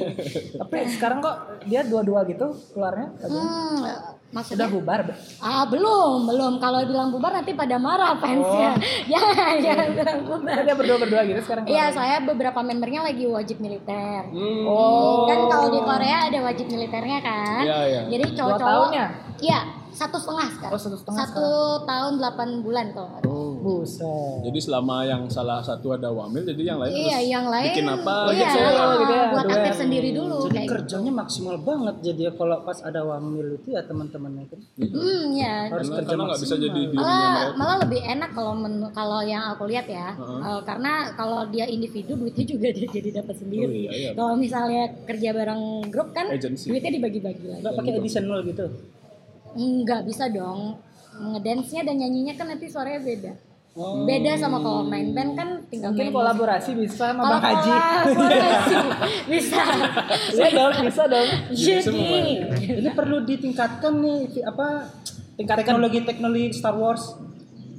Tapi 0.52 0.76
sekarang 0.88 1.18
kok 1.20 1.36
dia 1.64 1.80
dua-dua 1.82 2.24
gitu 2.24 2.46
keluarnya? 2.70 3.08
hmm, 3.20 3.76
Sudah 3.76 3.96
maksudnya 4.30 4.68
bubar. 4.68 5.00
ah 5.40 5.66
belum 5.66 6.22
belum 6.24 6.52
kalau 6.58 6.78
bilang 6.84 7.10
bubar 7.10 7.32
nanti 7.32 7.50
pada 7.50 7.76
marah 7.76 8.14
fansnya 8.14 8.78
jangan 9.04 9.54
jangan 9.66 9.88
bilang 9.90 10.18
bubar 10.22 10.58
dia 10.60 10.74
berdua-berdua 10.74 11.20
gitu 11.24 11.40
sekarang. 11.42 11.64
Iya, 11.66 11.90
saya 11.90 12.22
beberapa 12.22 12.60
membernya 12.60 13.02
lagi 13.02 13.26
wajib 13.26 13.58
militer. 13.58 14.22
Hmm. 14.30 14.62
Oh. 14.64 15.26
Kan 15.26 15.50
kalau 15.50 15.68
di 15.68 15.80
Korea 15.80 16.30
ada 16.30 16.38
wajib 16.40 16.66
militernya 16.68 17.18
kan. 17.18 17.62
Iya, 17.62 17.78
iya. 17.84 18.00
Jadi 18.06 18.24
Dua 18.24 18.36
cowok-cowok. 18.38 18.88
Iya, 19.40 19.58
satu 19.92 20.16
setengah 20.16 20.48
sekarang. 20.50 20.72
Oh, 20.72 20.80
satu 20.80 20.96
setengah 20.96 21.18
Satu 21.22 21.46
tahun 21.84 22.12
delapan 22.16 22.48
bulan 22.60 22.86
kalau 22.90 23.08
nggak. 23.10 23.22
Oh. 23.24 23.48
Buset. 23.60 24.40
Jadi 24.40 24.56
selama 24.58 25.04
yang 25.04 25.28
salah 25.28 25.60
satu 25.60 25.92
ada 25.92 26.08
wamil, 26.08 26.40
jadi 26.42 26.62
yang 26.66 26.80
lain 26.80 26.90
Iya, 26.90 27.04
terus 27.12 27.28
yang 27.28 27.46
lain. 27.46 27.66
bikin 27.68 27.86
apa? 27.86 28.14
Iya, 28.32 28.46
solo 28.48 28.84
gitu 28.96 29.12
ya, 29.12 29.24
buat 29.28 29.46
aktif 29.46 29.74
sendiri 29.76 30.08
dulu 30.10 30.36
Jadi 30.40 30.48
kayak 30.50 30.64
gitu. 30.64 30.72
kerjanya 30.72 31.12
maksimal 31.14 31.56
banget 31.60 31.94
jadi 32.00 32.20
ya 32.22 32.32
kalau 32.32 32.56
pas 32.62 32.78
ada 32.80 33.00
wamil 33.02 33.46
itu 33.54 33.68
ya 33.70 33.84
teman-temannya 33.84 34.44
kan. 34.46 34.60
Hmm, 34.80 35.24
ya. 35.30 35.54
Harus 35.66 35.76
Karena, 35.86 35.92
kerja 35.94 36.08
karena 36.08 36.22
nggak 36.24 36.40
bisa 36.40 36.54
jadi 36.56 36.80
dirinya 36.82 37.04
Malah 37.04 37.28
mereka. 37.36 37.52
malah 37.54 37.76
lebih 37.78 38.00
enak 38.02 38.30
kalau 38.32 38.52
men- 38.54 38.90
kalau 38.90 39.20
yang 39.22 39.44
aku 39.46 39.64
lihat 39.66 39.86
ya. 39.86 40.08
Eh, 40.16 40.60
karena 40.64 40.92
kalau 41.12 41.40
dia 41.46 41.64
individu 41.66 42.12
duitnya 42.14 42.44
juga 42.46 42.68
dia 42.72 42.88
jadi 42.88 43.10
dapat 43.14 43.34
sendiri. 43.36 43.68
Oh, 43.68 43.76
iya, 43.76 43.90
iya. 43.92 44.10
Kalau 44.14 44.34
misalnya 44.34 44.88
kerja 45.04 45.30
bareng 45.30 45.62
grup 45.86 46.08
kan 46.10 46.32
Agency. 46.32 46.64
duitnya 46.66 46.96
dibagi-bagi 46.96 47.44
lagi. 47.46 47.60
Enggak 47.60 47.74
pakai 47.76 47.92
additional 47.94 48.40
gitu. 48.42 48.64
Enggak 49.56 50.06
bisa 50.06 50.30
dong. 50.30 50.78
Ngedance-nya 51.20 51.82
dan 51.84 51.96
nyanyinya 52.00 52.34
kan 52.38 52.46
nanti 52.48 52.66
suaranya 52.70 53.02
beda. 53.02 53.32
Oh. 53.78 54.02
Beda 54.02 54.34
sama 54.34 54.58
kalau 54.58 54.82
main 54.82 55.14
band 55.14 55.38
kan 55.38 55.48
tinggal 55.70 55.94
Mungkin 55.94 56.10
main 56.10 56.16
kolaborasi 56.18 56.74
bisa 56.74 57.14
sama 57.14 57.22
Bang 57.22 57.42
Haji. 57.42 57.70
kolaborasi 58.18 58.76
bisa. 59.30 59.62
Iya 60.34 60.48
dong, 60.50 60.74
bisa 60.90 61.02
dong. 61.06 61.28
Jadi 61.54 62.06
Ini 62.82 62.90
perlu 62.98 63.22
ditingkatkan 63.22 63.94
nih 64.02 64.42
apa 64.42 64.90
tingkat 65.38 65.56
teknologi 65.62 66.02
teknologi 66.02 66.50
Star 66.50 66.74
Wars. 66.74 67.29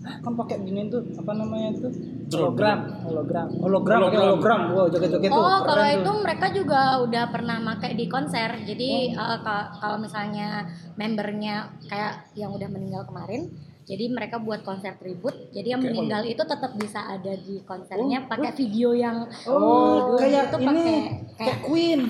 Kan 0.01 0.33
pakai 0.33 0.65
gini 0.65 0.89
tuh 0.89 1.05
apa 1.13 1.31
namanya 1.37 1.77
itu? 1.77 1.87
Hologram, 2.31 2.79
hologram. 3.05 3.47
Hologram, 3.53 3.99
pakai 4.09 4.19
hologram. 4.19 4.61
Wow, 4.73 4.87
joget-joget 4.89 5.29
tuh. 5.29 5.37
Oh, 5.37 5.61
kalau 5.61 5.85
itu 5.85 6.01
tuh. 6.03 6.17
mereka 6.25 6.47
juga 6.49 6.81
udah 7.03 7.23
pernah 7.29 7.57
pakai 7.61 7.93
di 7.93 8.05
konser. 8.09 8.49
Jadi 8.65 9.13
eh, 9.13 9.37
ka- 9.45 9.69
kalau 9.77 10.01
misalnya 10.01 10.65
membernya 10.95 11.69
kayak 11.85 12.33
yang 12.33 12.49
udah 12.49 12.65
meninggal 12.65 13.05
kemarin, 13.05 13.51
jadi 13.85 14.09
mereka 14.09 14.39
buat 14.39 14.65
konser 14.65 14.97
tribut. 14.97 15.53
Jadi 15.53 15.67
yang 15.69 15.83
meninggal 15.83 16.25
itu 16.25 16.41
tetap 16.41 16.71
bisa 16.73 17.05
ada 17.05 17.33
di 17.35 17.61
konsernya 17.61 18.25
pakai 18.25 18.51
video 18.55 18.95
yang 18.95 19.27
Oh, 19.45 20.17
itu 20.17 20.23
kayak 20.23 20.45
ini 20.49 20.65
pakai 20.65 20.81
kayak 20.81 21.05
kayak 21.37 21.57
Queen. 21.61 22.01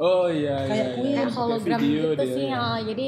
Oh 0.00 0.26
iya 0.26 0.64
iya. 0.64 0.68
Kayak 0.68 0.86
iya. 0.88 0.96
Queen. 0.96 1.14
kayak 1.14 1.24
Pakai 1.24 1.36
hologram 1.38 1.78
video 1.80 2.02
gitu 2.10 2.24
dia, 2.24 2.34
sih. 2.36 2.46
ya. 2.48 2.58
ah. 2.58 2.78
Jadi 2.80 3.06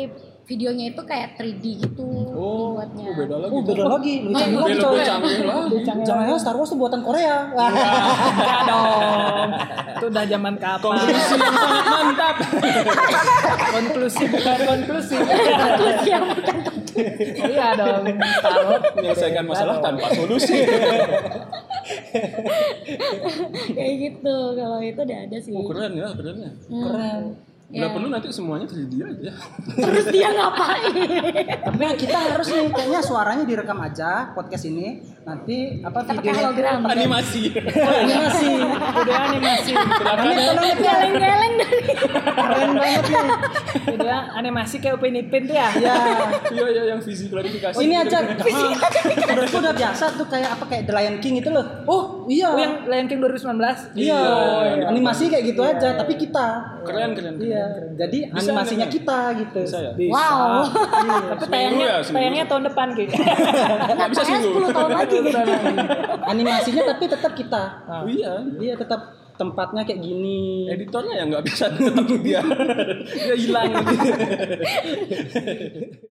videonya 0.52 0.92
itu 0.92 1.02
kayak 1.02 1.40
3D 1.40 1.64
gitu 1.80 2.04
Oh, 2.32 2.76
dibuatnya. 2.76 3.04
oh, 3.08 3.14
beda 3.16 3.36
lagi. 3.40 3.52
Oh, 3.52 3.62
beda 3.64 3.84
lagi. 3.88 4.14
Lebih 4.20 4.36
canggih 4.36 4.60
lagi 4.60 4.76
coy. 4.76 5.00
canggih 5.00 5.36
lah. 5.48 5.64
Jangan-jangan 5.80 6.36
Star 6.36 6.56
Wars 6.56 6.68
tuh 6.68 6.76
buatan 6.76 7.00
Korea. 7.00 7.36
Enggak 7.52 8.60
dong. 8.68 9.48
Itu 9.96 10.04
udah 10.08 10.24
zaman 10.26 10.54
kapan? 10.56 10.92
Konklusi 10.92 11.34
yang 11.38 11.54
sangat 11.56 11.84
mantap. 11.88 12.36
konklusi 13.72 14.22
bukan 14.28 14.58
konklusi. 14.68 15.16
Terus 15.16 16.02
yang 16.04 16.24
bukan 16.28 16.56
iya 17.48 17.66
dong. 17.72 18.04
Taruh. 18.44 18.80
Menyelesaikan 18.96 19.44
masalah 19.48 19.76
tanpa 19.80 20.12
solusi. 20.12 20.56
kayak 23.72 23.94
gitu. 23.98 24.36
Kalau 24.52 24.78
itu 24.80 25.00
udah 25.00 25.18
ada 25.24 25.38
sih. 25.40 25.54
Oh, 25.54 25.64
keren 25.64 25.92
ya, 25.96 26.08
keren 26.12 26.36
ya. 26.36 26.50
Keren. 26.68 27.22
Bila 27.72 27.88
Ya. 27.88 27.94
perlu 27.96 28.08
nanti 28.12 28.28
semuanya 28.28 28.68
3D 28.68 29.00
aja. 29.00 29.32
Terus 29.80 30.06
dia 30.12 30.28
ngapain? 30.28 30.92
Tapi 31.64 31.84
kita 31.96 32.18
harus 32.20 32.46
nih 32.52 32.68
kayaknya 32.68 33.00
suaranya 33.00 33.44
direkam 33.48 33.80
aja 33.80 34.28
podcast 34.36 34.68
ini. 34.68 35.00
Nanti 35.22 35.78
apa 35.80 36.02
Kita 36.02 36.08
pakai 36.08 36.18
videonya 36.18 36.42
hologram. 36.42 36.80
Animasi. 36.84 37.42
animasi. 37.54 38.50
Video 38.58 39.14
animasi. 39.14 39.70
Silakan 39.70 40.24
Ini 40.24 40.34
ya. 40.34 40.42
tolong 40.44 40.66
ya, 40.66 40.74
Pia. 40.74 40.92
Geleng-geleng 40.92 41.52
dari 41.54 41.78
keren 41.86 42.70
banget 42.74 43.04
nih. 43.06 43.26
Video 43.86 44.10
animasi 44.34 44.74
kayak 44.76 44.94
Upin 44.96 45.14
Ipin 45.14 45.42
tuh 45.46 45.54
ya. 45.54 45.68
Ya. 45.78 45.94
Iya 46.50 46.64
iya 46.68 46.82
yang 46.90 47.00
visi 47.00 47.30
klarifikasi. 47.30 47.76
Ini 47.76 47.94
aja. 47.96 48.18
Udah 48.18 49.46
udah 49.62 49.72
biasa 49.72 50.04
tuh 50.12 50.26
kayak 50.26 50.50
apa 50.52 50.64
kayak 50.66 50.82
The 50.84 50.92
Lion 50.92 51.16
King 51.18 51.38
itu 51.38 51.48
loh. 51.48 51.66
Oh, 51.84 52.02
iya. 52.26 52.48
Oh, 52.48 52.58
yang 52.58 52.82
Lion 52.84 53.06
King 53.06 53.22
2019. 53.22 53.94
Iya, 53.94 54.18
Iya. 54.18 54.90
animasi 54.90 55.30
kayak 55.30 55.44
gitu 55.48 55.62
aja, 55.62 55.88
tapi 55.94 56.18
kita. 56.18 56.46
Keren 56.82 57.14
keren. 57.14 57.38
keren. 57.38 57.46
Iya, 57.46 57.64
jadi 57.96 58.18
Bisa, 58.26 58.50
animasinya 58.50 58.86
kan? 58.86 58.92
kita 58.92 59.18
gitu. 59.38 59.60
Bisa 59.62 59.78
ya? 59.80 59.92
Wow. 60.02 60.66
Tapi 61.30 61.44
tayangnya 61.46 61.86
ya, 61.86 61.98
tayangnya 62.02 62.44
tahun 62.44 62.62
depan 62.66 62.86
gitu. 62.98 63.14
Nggak 63.22 64.08
bisa 64.10 64.22
seminggu. 64.24 64.58
10 64.60 64.74
tahun 64.74 64.92
lagi. 64.92 65.11
Animasinya 66.30 66.82
tapi 66.94 67.04
tetap 67.10 67.32
kita. 67.36 67.62
Oh, 67.88 68.08
iya. 68.08 68.40
Iya, 68.58 68.74
tetap 68.78 69.00
tempatnya 69.36 69.82
kayak 69.82 70.00
gini. 70.00 70.70
Editornya 70.70 71.14
yang 71.24 71.28
nggak 71.32 71.44
bisa 71.46 71.66
tetap 71.72 72.06
dia. 72.22 72.40
dia 73.26 73.36
hilang. 73.36 73.72